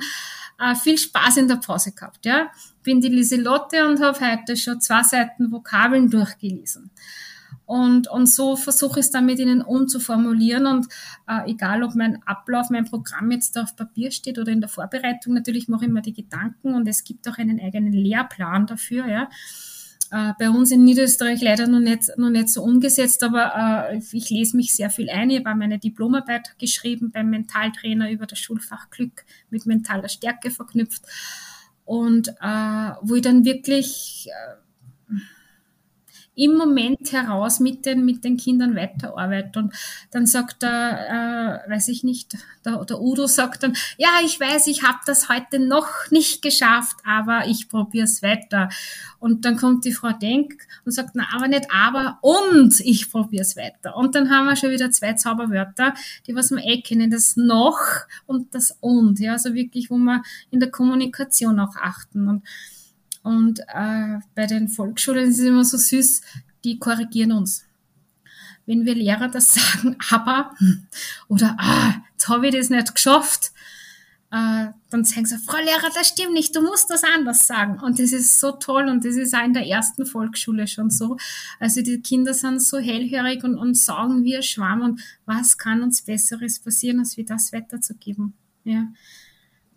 äh, 0.59 0.75
viel 0.75 0.97
Spaß 0.97 1.37
in 1.37 1.47
der 1.47 1.57
Pause 1.57 1.91
gehabt. 1.91 2.25
Ja? 2.25 2.47
Bin 2.83 3.01
die 3.01 3.09
Lieselotte 3.09 3.87
und 3.87 4.01
habe 4.01 4.19
heute 4.19 4.57
schon 4.57 4.81
zwei 4.81 5.03
Seiten 5.03 5.51
Vokabeln 5.51 6.09
durchgelesen. 6.09 6.91
Und, 7.65 8.09
und 8.09 8.27
so 8.27 8.55
versuche 8.55 9.01
ich 9.01 9.07
es 9.07 9.11
dann 9.11 9.25
mit 9.25 9.39
ihnen 9.39 9.61
umzuformulieren. 9.61 10.65
Und 10.65 10.87
äh, 11.27 11.51
egal, 11.51 11.83
ob 11.83 11.95
mein 11.95 12.23
Ablauf, 12.25 12.69
mein 12.69 12.85
Programm 12.85 13.29
jetzt 13.31 13.55
da 13.55 13.63
auf 13.63 13.75
Papier 13.75 14.11
steht 14.11 14.39
oder 14.39 14.51
in 14.51 14.61
der 14.61 14.69
Vorbereitung, 14.69 15.33
natürlich 15.33 15.67
mache 15.67 15.85
ich 15.85 15.91
mir 15.91 16.01
die 16.01 16.13
Gedanken 16.13 16.75
und 16.75 16.87
es 16.87 17.03
gibt 17.03 17.27
auch 17.27 17.37
einen 17.37 17.59
eigenen 17.59 17.91
Lehrplan 17.91 18.67
dafür. 18.67 19.07
Ja 19.07 19.29
äh, 20.11 20.33
bei 20.39 20.49
uns 20.49 20.71
in 20.71 20.83
Niederösterreich 20.83 21.41
leider 21.41 21.67
noch 21.67 21.79
nicht, 21.79 22.09
noch 22.17 22.29
nicht 22.29 22.49
so 22.49 22.63
umgesetzt, 22.63 23.23
aber 23.23 23.89
äh, 23.91 24.01
ich 24.11 24.29
lese 24.29 24.57
mich 24.57 24.75
sehr 24.75 24.89
viel 24.89 25.09
ein. 25.09 25.29
Ich 25.29 25.43
habe 25.45 25.57
meine 25.57 25.79
Diplomarbeit 25.79 26.55
geschrieben 26.59 27.11
beim 27.11 27.29
Mentaltrainer 27.29 28.11
über 28.11 28.25
das 28.25 28.39
Schulfach 28.39 28.89
Glück 28.89 29.25
mit 29.49 29.65
mentaler 29.65 30.09
Stärke 30.09 30.51
verknüpft 30.51 31.03
und 31.85 32.27
äh, 32.41 32.91
wo 33.01 33.15
ich 33.15 33.21
dann 33.21 33.45
wirklich 33.45 34.27
äh, 34.27 34.66
im 36.37 36.55
Moment 36.55 37.11
heraus 37.11 37.59
mit 37.59 37.85
den, 37.85 38.05
mit 38.05 38.23
den 38.23 38.37
Kindern 38.37 38.75
weiterarbeitet. 38.75 39.57
Und 39.57 39.73
dann 40.11 40.27
sagt 40.27 40.63
er, 40.63 41.63
äh, 41.65 41.69
weiß 41.69 41.87
ich 41.87 42.03
nicht, 42.03 42.37
der, 42.63 42.85
der 42.85 43.01
Udo 43.01 43.25
sagt 43.25 43.63
dann, 43.63 43.75
ja, 43.97 44.09
ich 44.23 44.39
weiß, 44.39 44.67
ich 44.67 44.83
habe 44.83 44.99
das 45.05 45.29
heute 45.29 45.59
noch 45.59 45.87
nicht 46.11 46.41
geschafft, 46.43 46.97
aber 47.03 47.47
ich 47.47 47.69
probiere 47.69 48.05
es 48.05 48.21
weiter. 48.21 48.69
Und 49.19 49.45
dann 49.45 49.57
kommt 49.57 49.83
die 49.83 49.91
Frau 49.91 50.11
Denk 50.11 50.53
und 50.85 50.91
sagt, 50.91 51.11
na, 51.15 51.25
aber 51.33 51.47
nicht 51.47 51.71
aber 51.71 52.19
und 52.21 52.79
ich 52.81 53.09
probiere 53.09 53.41
es 53.41 53.57
weiter. 53.57 53.97
Und 53.97 54.13
dann 54.13 54.29
haben 54.29 54.45
wir 54.45 54.55
schon 54.55 54.69
wieder 54.69 54.91
zwei 54.91 55.13
Zauberwörter, 55.13 55.95
die 56.27 56.35
was 56.35 56.51
wir 56.51 56.63
eh 56.63 56.81
kennen, 56.81 57.09
das 57.09 57.35
noch 57.35 57.79
und 58.27 58.53
das 58.53 58.77
und. 58.79 59.19
Ja, 59.19 59.33
also 59.33 59.55
wirklich, 59.55 59.89
wo 59.89 59.97
wir 59.97 60.21
in 60.51 60.59
der 60.59 60.69
Kommunikation 60.69 61.59
auch 61.59 61.75
achten. 61.77 62.27
Und 62.27 62.43
Und 63.27 63.59
äh, 63.59 64.19
bei 64.35 64.45
den 64.45 64.69
Volksschulen 64.69 65.29
ist 65.29 65.39
es 65.39 65.45
immer 65.45 65.65
so 65.65 65.77
süß, 65.77 66.21
die 66.63 66.79
korrigieren 66.79 67.33
uns. 67.33 67.65
Wenn 68.65 68.85
wir 68.85 68.95
Lehrer 68.95 69.27
das 69.27 69.53
sagen, 69.53 69.97
aber 70.09 70.55
oder 71.27 71.57
ah, 71.59 71.95
jetzt 72.13 72.29
habe 72.29 72.47
ich 72.47 72.55
das 72.55 72.69
nicht 72.69 72.95
geschafft, 72.95 73.51
äh, 74.31 74.67
dann 74.89 75.03
sagen 75.03 75.25
sie, 75.25 75.37
Frau 75.39 75.57
Lehrer, 75.57 75.89
das 75.93 76.07
stimmt 76.07 76.35
nicht, 76.35 76.55
du 76.55 76.61
musst 76.61 76.89
das 76.89 77.03
anders 77.03 77.45
sagen. 77.45 77.81
Und 77.81 77.99
das 77.99 78.13
ist 78.13 78.39
so 78.39 78.53
toll 78.53 78.87
und 78.87 79.03
das 79.03 79.17
ist 79.17 79.35
auch 79.35 79.43
in 79.43 79.53
der 79.53 79.67
ersten 79.67 80.05
Volksschule 80.05 80.65
schon 80.65 80.89
so. 80.89 81.17
Also 81.59 81.81
die 81.81 81.99
Kinder 81.99 82.33
sind 82.33 82.61
so 82.61 82.77
hellhörig 82.77 83.43
und, 83.43 83.57
und 83.57 83.75
sagen 83.75 84.25
ein 84.25 84.43
Schwamm 84.43 84.83
und 84.83 85.01
was 85.25 85.57
kann 85.57 85.83
uns 85.83 86.01
Besseres 86.01 86.59
passieren, 86.59 86.99
als 86.99 87.17
wie 87.17 87.25
das 87.25 87.51
weiterzugeben. 87.51 88.35
Ja. 88.63 88.87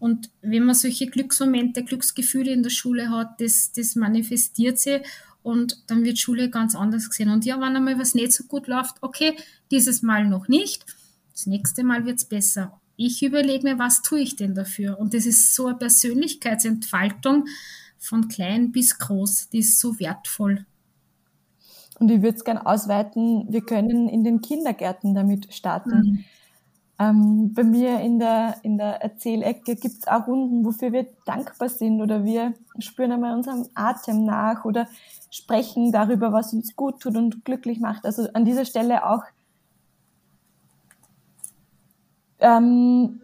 Und 0.00 0.30
wenn 0.42 0.64
man 0.64 0.74
solche 0.74 1.06
Glücksmomente, 1.06 1.84
Glücksgefühle 1.84 2.52
in 2.52 2.64
der 2.64 2.70
Schule 2.70 3.10
hat, 3.10 3.40
das, 3.40 3.70
das 3.72 3.94
manifestiert 3.94 4.80
sie 4.80 5.02
und 5.42 5.84
dann 5.86 6.02
wird 6.02 6.18
Schule 6.18 6.50
ganz 6.50 6.74
anders 6.74 7.08
gesehen. 7.08 7.30
Und 7.30 7.44
ja, 7.44 7.60
wenn 7.60 7.76
einmal 7.76 7.98
was 7.98 8.14
nicht 8.14 8.32
so 8.32 8.44
gut 8.44 8.66
läuft, 8.66 8.96
okay, 9.02 9.36
dieses 9.70 10.02
Mal 10.02 10.26
noch 10.26 10.48
nicht, 10.48 10.84
das 11.32 11.46
nächste 11.46 11.84
Mal 11.84 12.04
wird's 12.04 12.24
besser 12.24 12.80
ich 13.02 13.22
überlege 13.22 13.64
mir, 13.64 13.78
was 13.78 14.02
tue 14.02 14.20
ich 14.20 14.36
denn 14.36 14.54
dafür? 14.54 14.98
Und 14.98 15.14
das 15.14 15.24
ist 15.24 15.54
so 15.54 15.68
eine 15.68 15.78
Persönlichkeitsentfaltung 15.78 17.46
von 17.98 18.28
klein 18.28 18.72
bis 18.72 18.98
groß, 18.98 19.48
die 19.48 19.60
ist 19.60 19.80
so 19.80 19.98
wertvoll. 19.98 20.66
Und 21.98 22.10
ich 22.10 22.20
würde 22.20 22.36
es 22.36 22.44
gerne 22.44 22.66
ausweiten, 22.66 23.46
wir 23.50 23.62
können 23.62 24.08
in 24.08 24.22
den 24.22 24.42
Kindergärten 24.42 25.14
damit 25.14 25.52
starten. 25.52 25.98
Mhm. 25.98 26.24
Ähm, 27.00 27.54
bei 27.54 27.64
mir 27.64 27.98
in 28.00 28.18
der, 28.18 28.56
in 28.62 28.76
der 28.76 29.00
Erzählecke 29.00 29.74
gibt 29.74 29.94
es 30.00 30.06
auch 30.06 30.26
Runden, 30.26 30.66
wofür 30.66 30.92
wir 30.92 31.06
dankbar 31.24 31.70
sind 31.70 32.02
oder 32.02 32.24
wir 32.24 32.52
spüren 32.78 33.12
einmal 33.12 33.34
unserem 33.34 33.66
Atem 33.74 34.26
nach 34.26 34.66
oder 34.66 34.86
sprechen 35.30 35.92
darüber, 35.92 36.30
was 36.34 36.52
uns 36.52 36.76
gut 36.76 37.00
tut 37.00 37.16
und 37.16 37.42
glücklich 37.46 37.80
macht. 37.80 38.04
Also 38.04 38.28
an 38.34 38.44
dieser 38.44 38.66
Stelle 38.66 39.06
auch 39.08 39.22
ähm, 42.38 43.22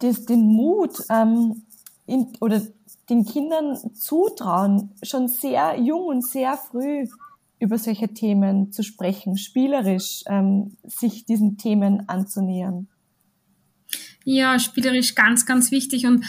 das, 0.00 0.26
den 0.26 0.46
Mut 0.46 1.02
ähm, 1.08 1.62
in, 2.04 2.32
oder 2.40 2.60
den 3.08 3.24
Kindern 3.24 3.94
zutrauen, 3.94 4.94
schon 5.02 5.28
sehr 5.28 5.80
jung 5.80 6.04
und 6.04 6.26
sehr 6.26 6.58
früh 6.58 7.06
über 7.60 7.78
solche 7.78 8.08
Themen 8.08 8.72
zu 8.72 8.82
sprechen, 8.82 9.36
spielerisch 9.36 10.22
ähm, 10.26 10.76
sich 10.84 11.24
diesen 11.24 11.56
Themen 11.58 12.08
anzunähern. 12.08 12.88
Ja, 14.24 14.58
spielerisch 14.58 15.14
ganz, 15.14 15.46
ganz 15.46 15.70
wichtig 15.70 16.06
und 16.06 16.24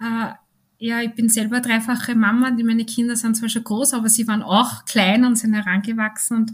äh, 0.00 0.32
ja, 0.78 1.00
ich 1.00 1.14
bin 1.14 1.28
selber 1.28 1.60
dreifache 1.60 2.14
Mama, 2.14 2.50
meine 2.50 2.84
Kinder 2.84 3.16
sind 3.16 3.36
zwar 3.36 3.48
schon 3.48 3.64
groß, 3.64 3.94
aber 3.94 4.08
sie 4.08 4.26
waren 4.26 4.42
auch 4.42 4.84
klein 4.84 5.24
und 5.24 5.36
sind 5.36 5.54
herangewachsen 5.54 6.36
und 6.38 6.52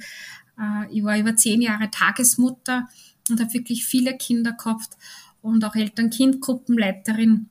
äh, 0.59 0.93
ich 0.93 1.03
war 1.03 1.19
über 1.19 1.35
zehn 1.35 1.63
Jahre 1.63 1.91
Tagesmutter 1.91 2.89
und 3.29 3.41
habe 3.41 3.53
wirklich 3.53 3.85
viele 3.85 4.17
Kinder 4.17 4.53
gehabt 4.53 4.97
und 5.43 5.65
auch 5.65 5.75
Eltern-Kind-Gruppenleiterin. 5.75 7.49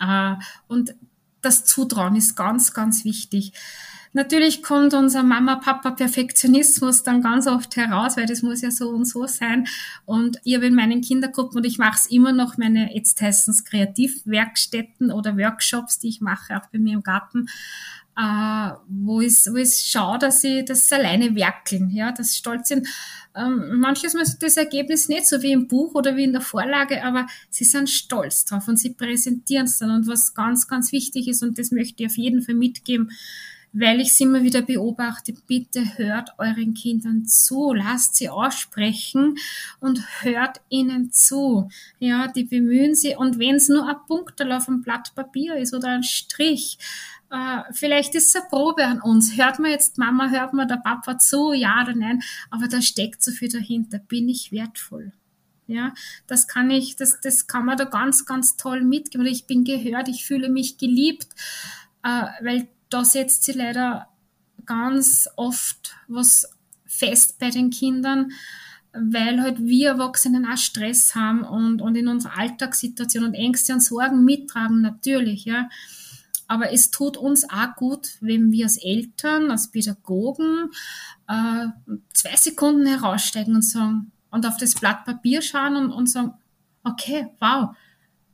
Äh, 0.00 0.34
und 0.66 0.94
das 1.42 1.64
Zutrauen 1.64 2.16
ist 2.16 2.36
ganz, 2.36 2.74
ganz 2.74 3.04
wichtig. 3.04 3.52
Natürlich 4.12 4.62
kommt 4.62 4.94
unser 4.94 5.22
Mama-Papa-Perfektionismus 5.22 7.02
dann 7.02 7.22
ganz 7.22 7.46
oft 7.46 7.76
heraus, 7.76 8.16
weil 8.16 8.26
das 8.26 8.42
muss 8.42 8.62
ja 8.62 8.70
so 8.70 8.88
und 8.88 9.04
so 9.04 9.26
sein. 9.26 9.66
Und 10.06 10.40
ich 10.44 10.54
habe 10.54 10.66
in 10.66 10.74
meinen 10.74 11.02
Kindergruppen, 11.02 11.58
und 11.58 11.64
ich 11.64 11.78
mache 11.78 11.96
es 11.96 12.06
immer 12.06 12.32
noch, 12.32 12.56
meine 12.56 12.94
jetzt 12.94 13.20
heißen 13.20 13.52
es 13.52 13.64
Kreativwerkstätten 13.64 15.12
oder 15.12 15.36
Workshops, 15.36 15.98
die 15.98 16.08
ich 16.08 16.20
mache, 16.20 16.56
auch 16.56 16.66
bei 16.72 16.78
mir 16.78 16.94
im 16.94 17.02
Garten, 17.02 17.48
äh, 18.18 18.70
wo, 18.88 19.20
ich, 19.20 19.46
wo 19.46 19.56
ich 19.56 19.78
schaue, 19.78 20.18
dass 20.18 20.40
sie 20.40 20.64
das 20.64 20.90
alleine 20.92 21.36
werkeln, 21.36 21.90
ja, 21.90 22.10
das 22.10 22.36
stolz 22.36 22.68
sind. 22.68 22.88
Ähm, 23.36 23.78
manches 23.78 24.14
Mal 24.14 24.22
ist 24.22 24.38
das 24.40 24.56
Ergebnis 24.56 25.08
nicht 25.08 25.28
so 25.28 25.40
wie 25.42 25.52
im 25.52 25.68
Buch 25.68 25.94
oder 25.94 26.16
wie 26.16 26.24
in 26.24 26.32
der 26.32 26.40
Vorlage, 26.40 27.04
aber 27.04 27.26
sie 27.48 27.64
sind 27.64 27.88
stolz 27.88 28.44
drauf 28.44 28.66
und 28.66 28.76
sie 28.76 28.90
präsentieren 28.90 29.66
es 29.66 29.78
dann. 29.78 29.90
Und 29.90 30.08
was 30.08 30.34
ganz, 30.34 30.66
ganz 30.66 30.90
wichtig 30.90 31.28
ist, 31.28 31.44
und 31.44 31.58
das 31.58 31.70
möchte 31.70 32.02
ich 32.02 32.10
auf 32.10 32.16
jeden 32.16 32.42
Fall 32.42 32.56
mitgeben, 32.56 33.12
weil 33.72 34.00
ich 34.00 34.08
es 34.08 34.20
immer 34.20 34.42
wieder 34.42 34.62
beobachte, 34.62 35.34
bitte 35.46 35.98
hört 35.98 36.30
euren 36.38 36.74
Kindern 36.74 37.26
zu, 37.26 37.72
lasst 37.74 38.16
sie 38.16 38.28
aussprechen 38.28 39.36
und 39.78 40.02
hört 40.22 40.60
ihnen 40.70 41.12
zu. 41.12 41.68
Ja, 42.00 42.26
die 42.28 42.44
bemühen 42.44 42.94
sie 42.94 43.14
und 43.14 43.38
wenn 43.38 43.56
es 43.56 43.68
nur 43.68 43.86
ein 43.86 43.96
Punkt 44.08 44.42
auf 44.42 44.68
einem 44.68 44.82
Blatt 44.82 45.14
Papier 45.14 45.56
ist 45.56 45.74
oder 45.74 45.88
ein 45.88 46.02
Strich, 46.02 46.78
äh, 47.30 47.62
vielleicht 47.72 48.14
ist 48.14 48.28
es 48.28 48.36
eine 48.36 48.48
Probe 48.48 48.84
an 48.84 49.00
uns. 49.00 49.36
Hört 49.36 49.58
man 49.58 49.70
jetzt 49.70 49.98
Mama, 49.98 50.28
hört 50.30 50.52
man 50.52 50.68
der 50.68 50.76
Papa 50.76 51.18
zu, 51.18 51.52
ja 51.52 51.82
oder 51.82 51.94
nein, 51.94 52.22
aber 52.50 52.68
da 52.68 52.80
steckt 52.80 53.22
so 53.22 53.30
viel 53.32 53.48
dahinter. 53.48 53.98
Bin 53.98 54.28
ich 54.28 54.52
wertvoll? 54.52 55.12
Ja, 55.66 55.92
das 56.26 56.48
kann 56.48 56.70
ich, 56.70 56.96
das, 56.96 57.20
das 57.20 57.46
kann 57.46 57.66
man 57.66 57.76
da 57.76 57.84
ganz, 57.84 58.24
ganz 58.24 58.56
toll 58.56 58.82
mitgeben. 58.82 59.26
Ich 59.26 59.46
bin 59.46 59.64
gehört, 59.64 60.08
ich 60.08 60.24
fühle 60.24 60.48
mich 60.48 60.78
geliebt, 60.78 61.28
äh, 62.02 62.24
weil 62.40 62.68
da 62.88 63.04
setzt 63.04 63.44
sie 63.44 63.52
leider 63.52 64.08
ganz 64.64 65.28
oft 65.36 65.94
was 66.08 66.50
fest 66.86 67.38
bei 67.38 67.50
den 67.50 67.68
Kindern, 67.68 68.32
weil 68.92 69.42
halt 69.42 69.58
wir 69.60 69.90
Erwachsenen 69.90 70.46
auch 70.46 70.56
Stress 70.56 71.14
haben 71.14 71.42
und, 71.42 71.82
und 71.82 71.96
in 71.96 72.08
unserer 72.08 72.38
Alltagssituation 72.38 73.24
und 73.24 73.34
Ängste 73.34 73.74
und 73.74 73.80
Sorgen 73.80 74.24
mittragen, 74.24 74.80
natürlich, 74.80 75.44
ja. 75.44 75.68
Aber 76.48 76.72
es 76.72 76.90
tut 76.90 77.16
uns 77.16 77.48
auch 77.48 77.76
gut, 77.76 78.08
wenn 78.20 78.50
wir 78.50 78.64
als 78.64 78.78
Eltern, 78.78 79.50
als 79.50 79.70
Pädagogen 79.70 80.70
äh, 81.28 81.66
zwei 82.14 82.36
Sekunden 82.36 82.86
heraussteigen 82.86 83.54
und 83.54 83.62
sagen 83.62 84.10
und 84.30 84.46
auf 84.46 84.56
das 84.56 84.74
Blatt 84.74 85.04
Papier 85.04 85.42
schauen 85.42 85.76
und, 85.76 85.92
und 85.92 86.08
sagen, 86.08 86.32
okay, 86.84 87.28
wow. 87.38 87.76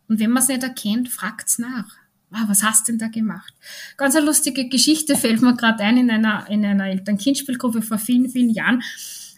Und 0.09 0.21
wenn 0.21 0.31
man 0.31 0.43
es 0.43 0.49
nicht 0.49 0.63
erkennt, 0.63 1.09
fragt's 1.09 1.59
nach. 1.59 1.89
Wow, 2.31 2.43
was 2.47 2.63
hast 2.63 2.89
denn 2.89 2.99
da 2.99 3.09
gemacht? 3.09 3.53
Ganz 3.97 4.15
eine 4.15 4.27
lustige 4.27 4.69
Geschichte 4.69 5.17
fällt 5.17 5.43
mir 5.43 5.57
gerade 5.57 5.83
ein 5.83 5.97
in 5.97 6.11
einer, 6.11 6.49
in 6.49 6.65
einer 6.65 6.87
Eltern-Kind-Spielgruppe 6.87 7.83
vor 7.83 7.99
vielen, 7.99 8.29
vielen 8.29 8.51
Jahren. 8.51 8.83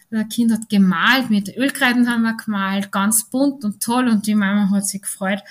Das 0.09 0.29
Kind 0.29 0.51
hat 0.51 0.69
gemalt, 0.69 1.29
mit 1.29 1.57
Ölkreiden 1.57 2.09
haben 2.09 2.21
wir 2.21 2.37
gemalt, 2.37 2.91
ganz 2.91 3.29
bunt 3.29 3.65
und 3.65 3.83
toll 3.83 4.07
und 4.07 4.25
die 4.25 4.35
Mama 4.35 4.69
hat 4.69 4.87
sich 4.87 5.01
gefreut. 5.01 5.41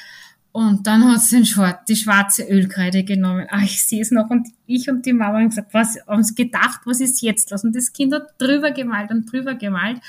Und 0.56 0.86
dann 0.86 1.04
hat 1.04 1.20
sie 1.20 1.36
den 1.36 1.44
Schwarz, 1.44 1.84
die 1.86 1.96
schwarze 1.96 2.44
Ölkreide 2.44 3.04
genommen. 3.04 3.46
Ah, 3.50 3.62
ich 3.62 3.84
sehe 3.84 4.00
es 4.00 4.10
noch. 4.10 4.30
Und 4.30 4.48
ich 4.64 4.88
und 4.88 5.04
die 5.04 5.12
Mama 5.12 5.34
haben 5.34 5.50
gesagt, 5.50 5.74
was, 5.74 5.98
haben 6.06 6.24
sie 6.24 6.34
gedacht, 6.34 6.80
was 6.86 7.02
ist 7.02 7.20
jetzt 7.20 7.50
los? 7.50 7.62
Und 7.62 7.76
das 7.76 7.92
Kind 7.92 8.14
hat 8.14 8.28
drüber 8.38 8.70
gemalt 8.70 9.10
und 9.10 9.30
drüber 9.30 9.54
gemalt, 9.54 10.00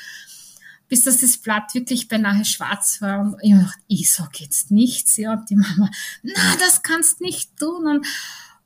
bis 0.88 1.04
dass 1.04 1.20
das 1.20 1.38
Blatt 1.38 1.74
wirklich 1.74 2.08
beinahe 2.08 2.46
schwarz 2.46 3.02
war. 3.02 3.20
Und 3.20 3.36
ich 3.42 3.52
habe 3.52 3.64
gedacht, 3.64 3.80
ich 3.90 4.10
sag 4.10 4.40
jetzt 4.40 4.72
nichts. 4.72 5.18
Ja, 5.18 5.34
und 5.34 5.50
die 5.50 5.58
Mama, 5.58 5.90
na, 6.24 6.56
das 6.62 6.82
kannst 6.82 7.20
nicht 7.20 7.58
tun. 7.58 7.86
Und, 7.86 8.08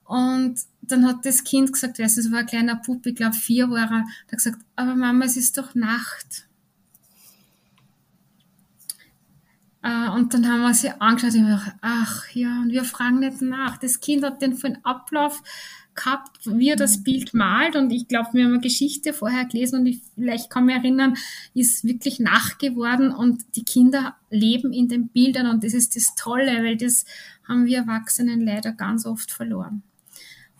und 0.03 0.59
dann 0.81 1.07
hat 1.07 1.25
das 1.25 1.43
Kind 1.43 1.73
gesagt, 1.73 1.97
weißt 1.97 2.17
du, 2.17 2.21
es 2.21 2.31
war 2.31 2.41
ein 2.41 2.45
kleiner 2.45 2.75
Puppe, 2.75 3.09
ich 3.09 3.15
glaube 3.15 3.33
vier 3.35 3.71
war 3.71 3.89
er, 3.89 4.01
hat 4.01 4.29
gesagt, 4.29 4.59
aber 4.75 4.93
Mama, 4.93 5.25
es 5.25 5.35
ist 5.35 5.57
doch 5.57 5.73
Nacht. 5.73 6.45
Äh, 9.83 10.09
und 10.09 10.33
dann 10.33 10.47
haben 10.47 10.61
wir 10.61 10.73
sie 10.73 10.89
angeschaut 10.99 11.35
und 11.35 11.45
gedacht, 11.45 11.73
ach 11.81 12.29
ja, 12.33 12.61
und 12.61 12.71
wir 12.71 12.83
fragen 12.83 13.19
nicht 13.19 13.41
nach. 13.41 13.77
Das 13.77 13.99
Kind 13.99 14.23
hat 14.23 14.41
den 14.41 14.55
vollen 14.55 14.83
Ablauf 14.83 15.41
gehabt, 15.95 16.45
wie 16.45 16.69
er 16.69 16.75
das 16.75 17.03
Bild 17.03 17.33
malt. 17.33 17.75
Und 17.75 17.91
ich 17.91 18.07
glaube, 18.07 18.29
wir 18.33 18.45
haben 18.45 18.53
eine 18.53 18.61
Geschichte 18.61 19.13
vorher 19.13 19.45
gelesen 19.45 19.79
und 19.79 19.85
ich 19.87 20.01
vielleicht 20.15 20.49
kann 20.49 20.65
mich 20.65 20.75
erinnern, 20.75 21.15
ist 21.53 21.83
wirklich 21.83 22.19
nachgeworden 22.19 23.11
und 23.11 23.43
die 23.55 23.65
Kinder 23.65 24.15
leben 24.29 24.71
in 24.71 24.87
den 24.87 25.09
Bildern 25.09 25.47
und 25.47 25.63
das 25.63 25.73
ist 25.73 25.95
das 25.95 26.15
Tolle, 26.15 26.63
weil 26.63 26.77
das 26.77 27.05
haben 27.47 27.65
wir 27.65 27.79
Erwachsenen 27.79 28.41
leider 28.41 28.71
ganz 28.71 29.05
oft 29.05 29.31
verloren. 29.31 29.83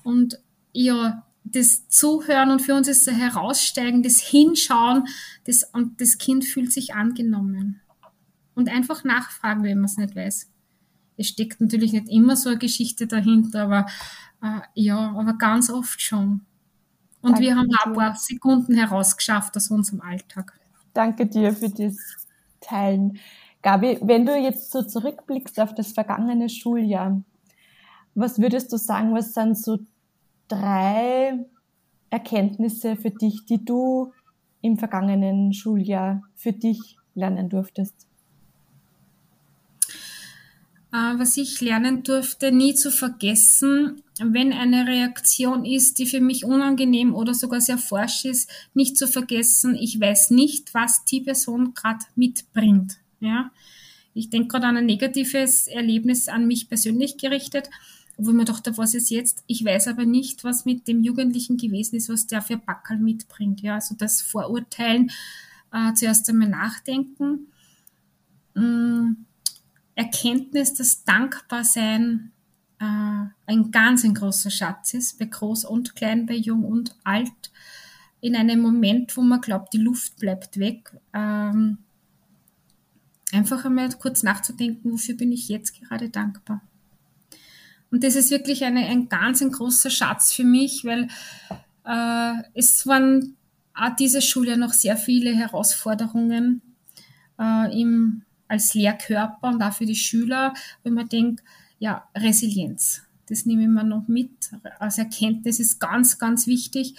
Und 0.04 0.40
ja, 0.74 1.26
das 1.44 1.88
Zuhören 1.88 2.52
und 2.52 2.62
für 2.62 2.76
uns 2.76 2.88
ist 2.88 3.08
das 3.08 3.16
Heraussteigen, 3.16 4.04
das 4.04 4.20
Hinschauen, 4.20 5.08
das, 5.46 5.64
und 5.74 6.02
das 6.02 6.18
Kind 6.18 6.46
fühlt 6.46 6.74
sich 6.74 6.94
angenommen 6.94 7.82
und 8.56 8.70
einfach 8.70 9.04
nachfragen, 9.04 9.64
wenn 9.64 9.78
man 9.78 9.86
es 9.86 9.98
nicht 9.98 10.16
weiß. 10.16 10.50
Es 11.18 11.28
steckt 11.28 11.62
natürlich 11.62 11.94
nicht 11.94 12.10
immer 12.10 12.36
so 12.36 12.50
eine 12.50 12.58
Geschichte 12.58 13.08
dahinter, 13.08 13.64
aber 13.64 13.86
äh, 14.42 14.62
ja, 14.74 15.14
aber 15.16 15.34
ganz 15.34 15.70
oft 15.70 16.02
schon. 16.02 16.42
Und 17.22 17.34
Danke 17.34 17.42
wir 17.42 17.56
haben 17.56 17.70
ein 17.84 17.94
paar 17.94 18.16
Sekunden 18.16 18.76
herausgeschafft 18.76 19.56
aus 19.56 19.70
unserem 19.70 20.02
Alltag. 20.02 20.60
Danke 20.94 21.28
dir 21.28 21.54
für 21.54 21.70
das 21.70 21.96
Teilen. 22.60 23.20
Gabi, 23.62 24.00
wenn 24.02 24.26
du 24.26 24.36
jetzt 24.36 24.72
so 24.72 24.82
zurückblickst 24.82 25.60
auf 25.60 25.76
das 25.76 25.92
vergangene 25.92 26.50
Schuljahr, 26.50 27.22
was 28.16 28.40
würdest 28.40 28.74
du 28.74 28.78
sagen, 28.78 29.14
was 29.14 29.34
sind 29.34 29.58
so 29.58 29.80
drei 30.48 31.46
Erkenntnisse 32.10 32.96
für 32.96 33.12
dich, 33.12 33.46
die 33.46 33.64
du 33.64 34.12
im 34.62 34.78
vergangenen 34.78 35.54
Schuljahr 35.54 36.24
für 36.36 36.54
dich 36.54 36.98
lernen 37.14 37.50
durftest? 37.50 38.08
Äh, 40.92 41.18
was 41.18 41.38
ich 41.38 41.62
lernen 41.62 42.04
durfte, 42.04 42.52
nie 42.52 42.76
zu 42.76 42.92
vergessen, 42.92 44.02
wenn 44.20 44.52
eine 44.52 44.88
Reaktion 44.88 45.66
ist, 45.66 46.00
die 46.00 46.06
für 46.06 46.20
mich 46.20 46.44
unangenehm 46.44 47.16
oder 47.16 47.34
sogar 47.34 47.62
sehr 47.62 47.78
forsch 47.78 48.26
ist, 48.26 48.50
nicht 48.74 48.98
zu 48.98 49.08
vergessen, 49.08 49.76
ich 49.76 50.00
weiß 50.00 50.32
nicht, 50.32 50.74
was 50.74 51.06
die 51.06 51.22
Person 51.22 51.74
gerade 51.74 52.06
mitbringt. 52.16 52.98
Ja, 53.20 53.52
ich 54.14 54.30
denke 54.30 54.50
gerade 54.50 54.68
an 54.68 54.78
ein 54.78 54.86
negatives 54.86 55.68
Erlebnis 55.68 56.28
an 56.28 56.46
mich 56.46 56.68
persönlich 56.68 57.18
gerichtet, 57.18 57.70
wo 58.18 58.32
ich 58.32 58.36
mir 58.36 58.46
dachte, 58.46 58.78
was 58.78 58.94
ist 58.94 59.10
jetzt? 59.10 59.44
Ich 59.48 59.64
weiß 59.64 59.88
aber 59.88 60.06
nicht, 60.06 60.44
was 60.44 60.66
mit 60.66 60.88
dem 60.88 61.04
Jugendlichen 61.04 61.58
gewesen 61.58 61.96
ist, 61.96 62.10
was 62.10 62.28
der 62.28 62.42
für 62.42 62.58
Backel 62.58 62.98
mitbringt. 62.98 63.62
Ja, 63.62 63.76
also 63.76 63.96
das 63.96 64.22
Vorurteilen, 64.22 65.12
äh, 65.72 65.94
zuerst 65.94 66.30
einmal 66.30 66.50
nachdenken. 66.50 67.48
Mm 68.54 69.14
Erkenntnis, 69.96 70.74
dass 70.74 71.04
Dankbarsein 71.04 72.32
äh, 72.80 73.26
ein 73.46 73.72
ganz 73.72 74.04
ein 74.04 74.14
großer 74.14 74.50
Schatz 74.50 74.94
ist, 74.94 75.20
bei 75.20 75.26
groß 75.26 75.66
und 75.66 75.96
klein, 75.96 76.26
bei 76.26 76.36
jung 76.36 76.64
und 76.64 76.96
alt. 77.04 77.52
In 78.22 78.36
einem 78.36 78.60
Moment, 78.60 79.16
wo 79.18 79.22
man 79.22 79.42
glaubt, 79.42 79.74
die 79.74 79.80
Luft 79.80 80.18
bleibt 80.18 80.58
weg, 80.60 80.92
ähm, 81.14 81.80
einfach 83.32 83.66
einmal 83.66 83.90
kurz 83.90 84.24
nachzudenken, 84.24 84.92
wofür 84.92 85.16
bin 85.16 85.32
ich 85.32 85.48
jetzt 85.50 85.80
gerade 85.80 86.10
dankbar. 86.10 86.62
Und 87.90 88.04
das 88.04 88.16
ist 88.16 88.32
wirklich 88.32 88.64
eine, 88.64 88.86
ein 88.86 89.10
ganz 89.10 89.42
ein 89.42 89.52
großer 89.52 89.90
Schatz 89.90 90.34
für 90.34 90.46
mich, 90.46 90.86
weil 90.86 91.08
äh, 91.86 92.44
es 92.54 92.88
waren 92.88 93.36
auch 93.74 93.96
diese 93.98 94.22
Schule 94.22 94.58
noch 94.58 94.74
sehr 94.74 94.98
viele 94.98 95.36
Herausforderungen 95.36 96.62
äh, 97.40 97.82
im 97.82 98.24
als 98.52 98.74
Lehrkörper 98.74 99.48
und 99.48 99.64
auch 99.64 99.74
für 99.74 99.86
die 99.86 99.96
Schüler, 99.96 100.54
wenn 100.84 100.94
man 100.94 101.08
denkt, 101.08 101.42
ja, 101.80 102.08
Resilienz. 102.16 103.02
Das 103.28 103.46
nehme 103.46 103.62
ich 103.62 103.70
mir 103.70 103.86
noch 103.86 104.10
mit. 104.10 104.30
Als 104.78 104.98
Erkenntnis 104.98 105.62
ist 105.62 105.80
ganz, 105.80 106.20
ganz 106.20 106.48
wichtig, 106.48 106.96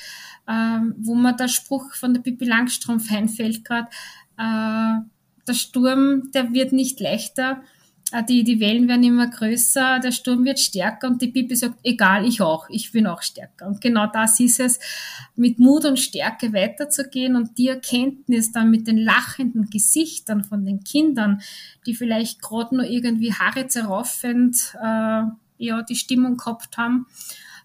ähm, 0.49 0.95
wo 0.97 1.15
man 1.15 1.37
der 1.37 1.49
Spruch 1.49 1.93
von 1.93 2.15
der 2.15 2.23
Pippi 2.23 2.47
Langstrumpf 2.47 3.13
einfällt 3.13 3.67
gerade, 3.67 3.91
äh, 4.39 5.03
der 5.47 5.55
Sturm, 5.55 6.31
der 6.33 6.55
wird 6.55 6.73
nicht 6.73 7.01
leichter, 7.01 7.63
die, 8.21 8.45
die 8.45 8.61
Wellen 8.61 8.89
werden 8.89 9.03
immer 9.03 9.29
größer, 9.29 9.99
der 10.01 10.13
Sturm 10.13 10.45
wird 10.45 10.61
stärker 10.61 11.09
und 11.09 11.23
die 11.23 11.29
Bibi 11.29 11.57
sagt, 11.57 11.79
egal, 11.83 12.27
ich 12.27 12.43
auch, 12.43 12.69
ich 12.69 12.93
bin 12.93 13.07
auch 13.07 13.23
stärker. 13.23 13.67
Und 13.67 13.81
genau 13.81 14.07
das 14.07 14.39
ist 14.39 14.61
es, 14.61 14.79
mit 15.35 15.59
Mut 15.59 15.87
und 15.87 15.99
Stärke 15.99 16.53
weiterzugehen 16.53 17.37
und 17.37 17.57
die 17.57 17.69
Erkenntnis 17.69 18.53
dann 18.53 18.71
mit 18.71 18.87
den 18.87 18.99
lachenden 18.99 19.71
Gesichtern 19.71 20.45
von 20.45 20.67
den 20.67 20.85
Kindern, 20.85 21.41
die 21.87 21.95
vielleicht 21.95 22.43
gerade 22.43 22.77
nur 22.77 22.85
irgendwie 22.85 23.33
Haare 23.33 23.67
zerraufend 23.69 24.75
äh, 24.83 25.23
ja, 25.57 25.83
die 25.83 25.97
Stimmung 25.97 26.37
gehabt 26.37 26.77
haben, 26.77 27.07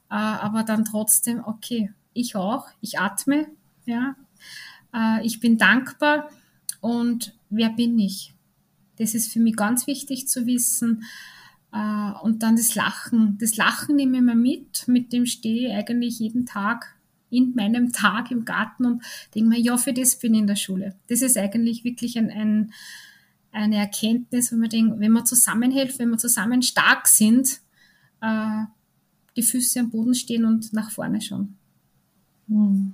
äh, 0.10 0.16
aber 0.16 0.64
dann 0.64 0.86
trotzdem, 0.86 1.44
okay, 1.44 1.92
ich 2.14 2.36
auch, 2.36 2.68
ich 2.80 3.00
atme, 3.00 3.48
ja, 3.86 4.16
äh, 4.94 5.26
ich 5.26 5.40
bin 5.40 5.58
dankbar 5.58 6.30
und 6.80 7.34
wer 7.50 7.70
bin 7.70 8.00
ich? 8.00 8.34
Das 8.98 9.14
ist 9.14 9.32
für 9.32 9.40
mich 9.40 9.56
ganz 9.56 9.88
wichtig 9.88 10.28
zu 10.28 10.46
wissen. 10.46 11.04
Äh, 11.72 12.12
und 12.22 12.44
dann 12.44 12.56
das 12.56 12.76
Lachen. 12.76 13.38
Das 13.40 13.58
Lachen 13.58 13.96
nehme 13.96 14.18
ich 14.18 14.24
mir 14.24 14.36
mit. 14.36 14.88
Mit 14.88 15.14
dem 15.14 15.26
stehe 15.26 15.70
ich 15.70 15.74
eigentlich 15.74 16.20
jeden 16.20 16.46
Tag 16.46 16.96
in 17.30 17.54
meinem 17.56 17.92
Tag 17.94 18.32
im 18.32 18.46
Garten 18.46 18.86
und 18.86 19.04
denke 19.36 19.50
mir, 19.50 19.60
ja, 19.60 19.78
für 19.78 19.94
das 19.94 20.18
bin 20.18 20.34
ich 20.34 20.42
in 20.42 20.48
der 20.48 20.56
Schule. 20.56 20.96
Das 21.08 21.22
ist 21.22 21.38
eigentlich 21.38 21.84
wirklich 21.84 22.18
ein, 22.18 22.30
ein, 22.30 22.74
eine 23.52 23.78
Erkenntnis, 23.78 24.52
wenn 24.52 24.60
man 24.60 24.70
denkt, 24.70 25.00
wenn 25.00 25.12
man 25.12 25.26
zusammenhält, 25.26 25.98
wenn 26.00 26.10
wir 26.10 26.18
zusammen 26.18 26.62
stark 26.62 27.08
sind, 27.08 27.60
äh, 28.22 28.64
die 29.36 29.44
Füße 29.44 29.80
am 29.80 29.90
Boden 29.90 30.16
stehen 30.16 30.46
und 30.46 30.74
nach 30.74 30.90
vorne 30.90 31.22
schauen. 31.22 31.58
Hm. 32.48 32.94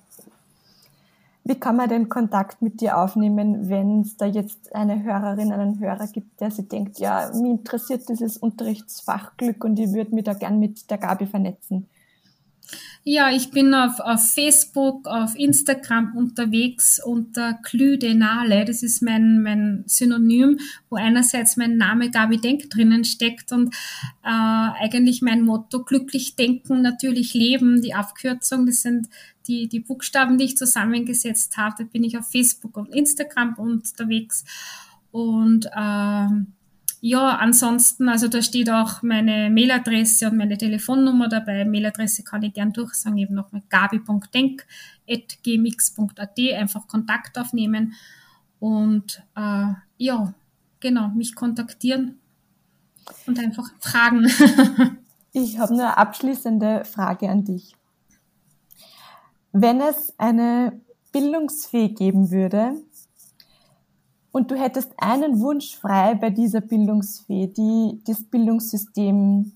Wie 1.46 1.56
kann 1.60 1.76
man 1.76 1.90
den 1.90 2.08
Kontakt 2.08 2.62
mit 2.62 2.80
dir 2.80 2.98
aufnehmen, 2.98 3.68
wenn 3.70 4.02
es 4.02 4.16
da 4.16 4.26
jetzt 4.26 4.74
eine 4.74 5.04
Hörerin, 5.04 5.52
einen 5.52 5.78
Hörer 5.80 6.08
gibt, 6.08 6.40
der 6.40 6.52
sich 6.52 6.70
denkt, 6.70 7.00
ja, 7.00 7.32
mich 7.34 7.52
interessiert 7.52 8.08
dieses 8.08 8.38
Unterrichtsfachglück 8.38 9.64
und 9.66 9.78
ich 9.78 9.92
würde 9.92 10.16
mich 10.16 10.24
da 10.24 10.34
gern 10.34 10.60
mit 10.60 10.90
der 10.90 10.98
Gabi 10.98 11.26
vernetzen? 11.26 11.90
Ja, 13.06 13.32
ich 13.32 13.52
bin 13.52 13.74
auf, 13.74 14.00
auf 14.00 14.34
Facebook, 14.34 15.08
auf 15.08 15.36
Instagram 15.36 16.16
unterwegs 16.16 17.02
unter 17.04 17.54
Klüdenale. 17.56 18.64
Das 18.64 18.82
ist 18.82 19.02
mein, 19.02 19.44
mein 19.44 19.84
Synonym, 19.88 20.58
wo 20.90 20.96
einerseits 20.96 21.58
mein 21.58 21.76
Name 21.76 22.12
Gabi 22.12 22.40
Denk 22.40 22.70
drinnen 22.70 23.04
steckt 23.04 23.52
und 23.52 23.76
äh, 24.24 24.30
eigentlich 24.30 25.22
mein 25.22 25.42
Motto 25.42 25.84
glücklich 25.84 26.38
denken, 26.38 26.82
natürlich 26.82 27.34
leben. 27.34 27.82
Die 27.82 27.94
Abkürzung, 27.94 28.66
das 28.66 28.84
sind 28.84 29.10
die, 29.48 29.68
die 29.68 29.82
Buchstaben, 29.82 30.38
die 30.38 30.46
ich 30.46 30.58
zusammengesetzt 30.58 31.58
habe. 31.58 31.76
Da 31.80 31.84
bin 31.84 32.06
ich 32.06 32.18
auf 32.18 32.32
Facebook 32.32 32.78
und 32.78 32.96
Instagram 32.96 33.56
unterwegs. 33.56 34.46
Und 35.12 35.70
ähm, 35.78 36.54
ja, 37.06 37.36
ansonsten, 37.36 38.08
also 38.08 38.30
da 38.30 38.42
steht 38.42 38.70
auch 38.70 39.02
meine 39.02 39.50
Mailadresse 39.50 40.30
und 40.30 40.38
meine 40.38 40.58
Telefonnummer 40.58 41.28
dabei. 41.28 41.66
Mailadresse 41.66 42.24
kann 42.24 42.44
ich 42.44 42.54
gern 42.54 42.72
durchsagen, 42.72 43.18
eben 43.18 43.36
nochmal 43.36 43.62
gabi.denk.gmx.at, 43.68 46.40
einfach 46.58 46.88
Kontakt 46.88 47.38
aufnehmen 47.38 47.92
und 48.60 49.22
äh, 49.36 49.74
ja, 49.98 50.34
genau, 50.80 51.10
mich 51.10 51.36
kontaktieren 51.36 52.22
und 53.28 53.38
einfach 53.38 53.70
fragen. 53.82 54.26
ich 55.34 55.60
habe 55.60 55.74
eine 55.74 55.98
abschließende 55.98 56.86
Frage 56.86 57.30
an 57.30 57.44
dich. 57.44 57.76
Wenn 59.52 59.82
es 59.82 60.18
eine 60.18 60.80
Bildungsfee 61.12 61.90
geben 61.90 62.32
würde, 62.32 62.82
und 64.34 64.50
du 64.50 64.56
hättest 64.56 64.92
einen 64.98 65.40
Wunsch 65.40 65.78
frei 65.78 66.16
bei 66.16 66.32
dieser 66.32 66.60
Bildungsfee, 66.60 67.48
die 67.48 68.02
das 68.04 68.24
Bildungssystem 68.24 69.54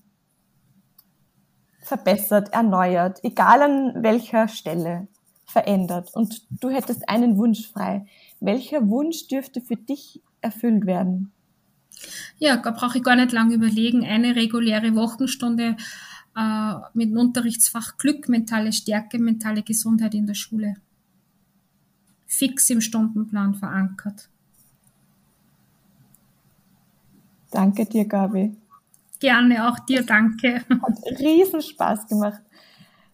verbessert, 1.80 2.52
erneuert, 2.52 3.18
egal 3.24 3.62
an 3.62 4.02
welcher 4.04 4.46
Stelle 4.46 5.08
verändert 5.46 6.14
und 6.14 6.46
du 6.50 6.70
hättest 6.70 7.08
einen 7.08 7.36
Wunsch 7.38 7.66
frei. 7.66 8.06
Welcher 8.38 8.88
Wunsch 8.88 9.26
dürfte 9.26 9.60
für 9.60 9.74
dich 9.74 10.22
erfüllt 10.42 10.86
werden? 10.86 11.32
Ja, 12.38 12.56
da 12.58 12.70
brauche 12.70 12.98
ich 12.98 13.04
gar 13.04 13.16
nicht 13.16 13.32
lange 13.32 13.54
überlegen. 13.54 14.04
Eine 14.04 14.36
reguläre 14.36 14.94
Wochenstunde 14.94 15.76
äh, 16.36 16.74
mit 16.94 17.10
dem 17.10 17.18
Unterrichtsfach 17.18 17.96
Glück, 17.96 18.28
mentale 18.28 18.72
Stärke, 18.72 19.18
mentale 19.18 19.64
Gesundheit 19.64 20.14
in 20.14 20.26
der 20.26 20.34
Schule. 20.34 20.76
Fix 22.26 22.70
im 22.70 22.80
Stundenplan 22.80 23.56
verankert. 23.56 24.28
Danke 27.50 27.86
dir, 27.86 28.04
Gabi. 28.04 28.56
Gerne, 29.20 29.68
auch 29.68 29.78
dir 29.80 30.04
danke. 30.04 30.62
Hat 30.68 31.20
riesen 31.20 31.62
Spaß 31.62 32.06
gemacht, 32.06 32.40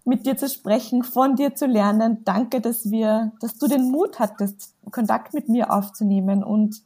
mit 0.05 0.27
dir 0.27 0.37
zu 0.37 0.49
sprechen, 0.49 1.03
von 1.03 1.37
dir 1.37 1.55
zu 1.55 1.67
lernen. 1.67 2.25
Danke, 2.25 2.61
dass 2.61 2.91
wir, 2.91 3.33
dass 3.41 3.57
du 3.57 3.69
den 3.69 3.91
Mut 3.91 4.19
hattest, 4.19 4.75
Kontakt 4.91 5.33
mit 5.33 5.49
mir 5.49 5.73
aufzunehmen 5.73 6.45
und 6.45 6.83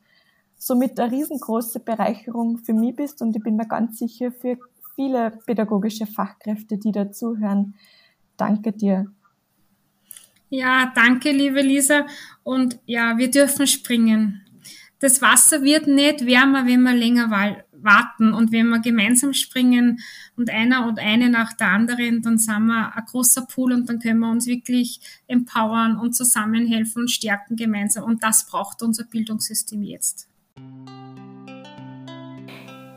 somit 0.56 0.98
eine 0.98 1.10
riesengroße 1.10 1.80
Bereicherung 1.80 2.58
für 2.58 2.74
mich 2.74 2.94
bist 2.94 3.22
und 3.22 3.34
ich 3.34 3.42
bin 3.42 3.56
mir 3.56 3.66
ganz 3.66 3.98
sicher 3.98 4.30
für 4.30 4.58
viele 4.94 5.30
pädagogische 5.46 6.06
Fachkräfte, 6.06 6.78
die 6.78 6.92
dazuhören. 6.92 7.74
Danke 8.36 8.72
dir. 8.72 9.06
Ja, 10.50 10.92
danke, 10.94 11.30
liebe 11.30 11.60
Lisa. 11.60 12.06
Und 12.42 12.78
ja, 12.86 13.18
wir 13.18 13.30
dürfen 13.30 13.66
springen 13.66 14.42
das 15.00 15.22
Wasser 15.22 15.62
wird 15.62 15.86
nicht 15.86 16.26
wärmer, 16.26 16.66
wenn 16.66 16.82
wir 16.82 16.92
länger 16.92 17.30
warten 17.72 18.32
und 18.32 18.50
wenn 18.50 18.68
wir 18.68 18.80
gemeinsam 18.80 19.32
springen 19.32 20.00
und 20.36 20.50
einer 20.50 20.86
und 20.86 20.98
eine 20.98 21.30
nach 21.30 21.52
der 21.52 21.68
anderen, 21.68 22.22
dann 22.22 22.38
sind 22.38 22.66
wir 22.66 22.96
ein 22.96 23.04
großer 23.04 23.42
Pool 23.42 23.72
und 23.72 23.88
dann 23.88 24.00
können 24.00 24.20
wir 24.20 24.30
uns 24.30 24.46
wirklich 24.46 25.00
empowern 25.28 25.96
und 25.96 26.14
zusammenhelfen 26.16 27.02
und 27.02 27.10
stärken 27.10 27.56
gemeinsam 27.56 28.04
und 28.04 28.22
das 28.24 28.46
braucht 28.46 28.82
unser 28.82 29.04
Bildungssystem 29.04 29.82
jetzt. 29.82 30.28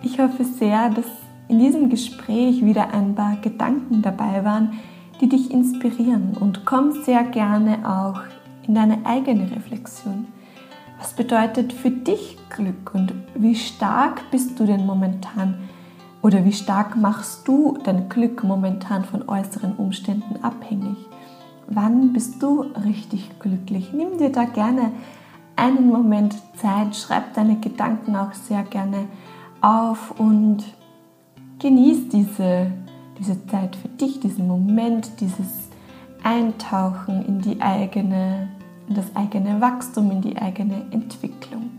Ich 0.03 0.17
hoffe 0.17 0.43
sehr, 0.43 0.89
dass 0.89 1.05
in 1.47 1.59
diesem 1.59 1.89
Gespräch 1.89 2.65
wieder 2.65 2.91
ein 2.93 3.13
paar 3.13 3.37
Gedanken 3.41 4.01
dabei 4.01 4.43
waren, 4.43 4.79
die 5.19 5.29
dich 5.29 5.51
inspirieren 5.51 6.35
und 6.35 6.65
komm 6.65 7.03
sehr 7.03 7.23
gerne 7.25 7.87
auch 7.87 8.21
in 8.67 8.73
deine 8.73 9.05
eigene 9.05 9.51
Reflexion. 9.51 10.25
Was 11.01 11.13
bedeutet 11.13 11.73
für 11.73 11.89
dich 11.89 12.37
Glück 12.51 12.93
und 12.93 13.11
wie 13.33 13.55
stark 13.55 14.29
bist 14.29 14.59
du 14.59 14.65
denn 14.65 14.85
momentan 14.85 15.55
oder 16.21 16.45
wie 16.45 16.53
stark 16.53 16.95
machst 16.95 17.47
du 17.47 17.79
dein 17.83 18.07
Glück 18.07 18.43
momentan 18.43 19.03
von 19.03 19.27
äußeren 19.27 19.77
Umständen 19.77 20.43
abhängig? 20.43 20.95
Wann 21.65 22.13
bist 22.13 22.43
du 22.43 22.67
richtig 22.85 23.39
glücklich? 23.39 23.91
Nimm 23.93 24.19
dir 24.19 24.31
da 24.31 24.43
gerne 24.43 24.91
einen 25.55 25.87
Moment 25.87 26.35
Zeit, 26.57 26.95
schreib 26.95 27.33
deine 27.33 27.59
Gedanken 27.59 28.15
auch 28.15 28.33
sehr 28.33 28.61
gerne 28.61 29.07
auf 29.59 30.19
und 30.19 30.63
genieß 31.57 32.09
diese, 32.09 32.67
diese 33.17 33.43
Zeit 33.47 33.75
für 33.75 33.87
dich, 33.87 34.19
diesen 34.19 34.47
Moment, 34.47 35.19
dieses 35.19 35.69
Eintauchen 36.21 37.25
in 37.25 37.41
die 37.41 37.59
eigene, 37.59 38.49
in 38.87 38.95
das 38.95 39.15
eigene 39.15 39.61
Wachstum, 39.61 40.11
in 40.11 40.21
die 40.21 40.37
eigene 40.37 40.85
Entwicklung. 40.91 41.71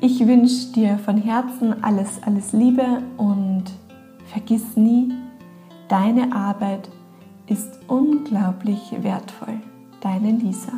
Ich 0.00 0.26
wünsche 0.26 0.72
dir 0.72 0.98
von 0.98 1.16
Herzen 1.16 1.82
alles, 1.82 2.22
alles 2.22 2.52
Liebe 2.52 3.02
und 3.16 3.64
vergiss 4.26 4.76
nie, 4.76 5.12
deine 5.88 6.34
Arbeit 6.34 6.90
ist 7.46 7.78
unglaublich 7.88 8.92
wertvoll. 9.00 9.60
Deine 10.00 10.32
Lisa. 10.32 10.72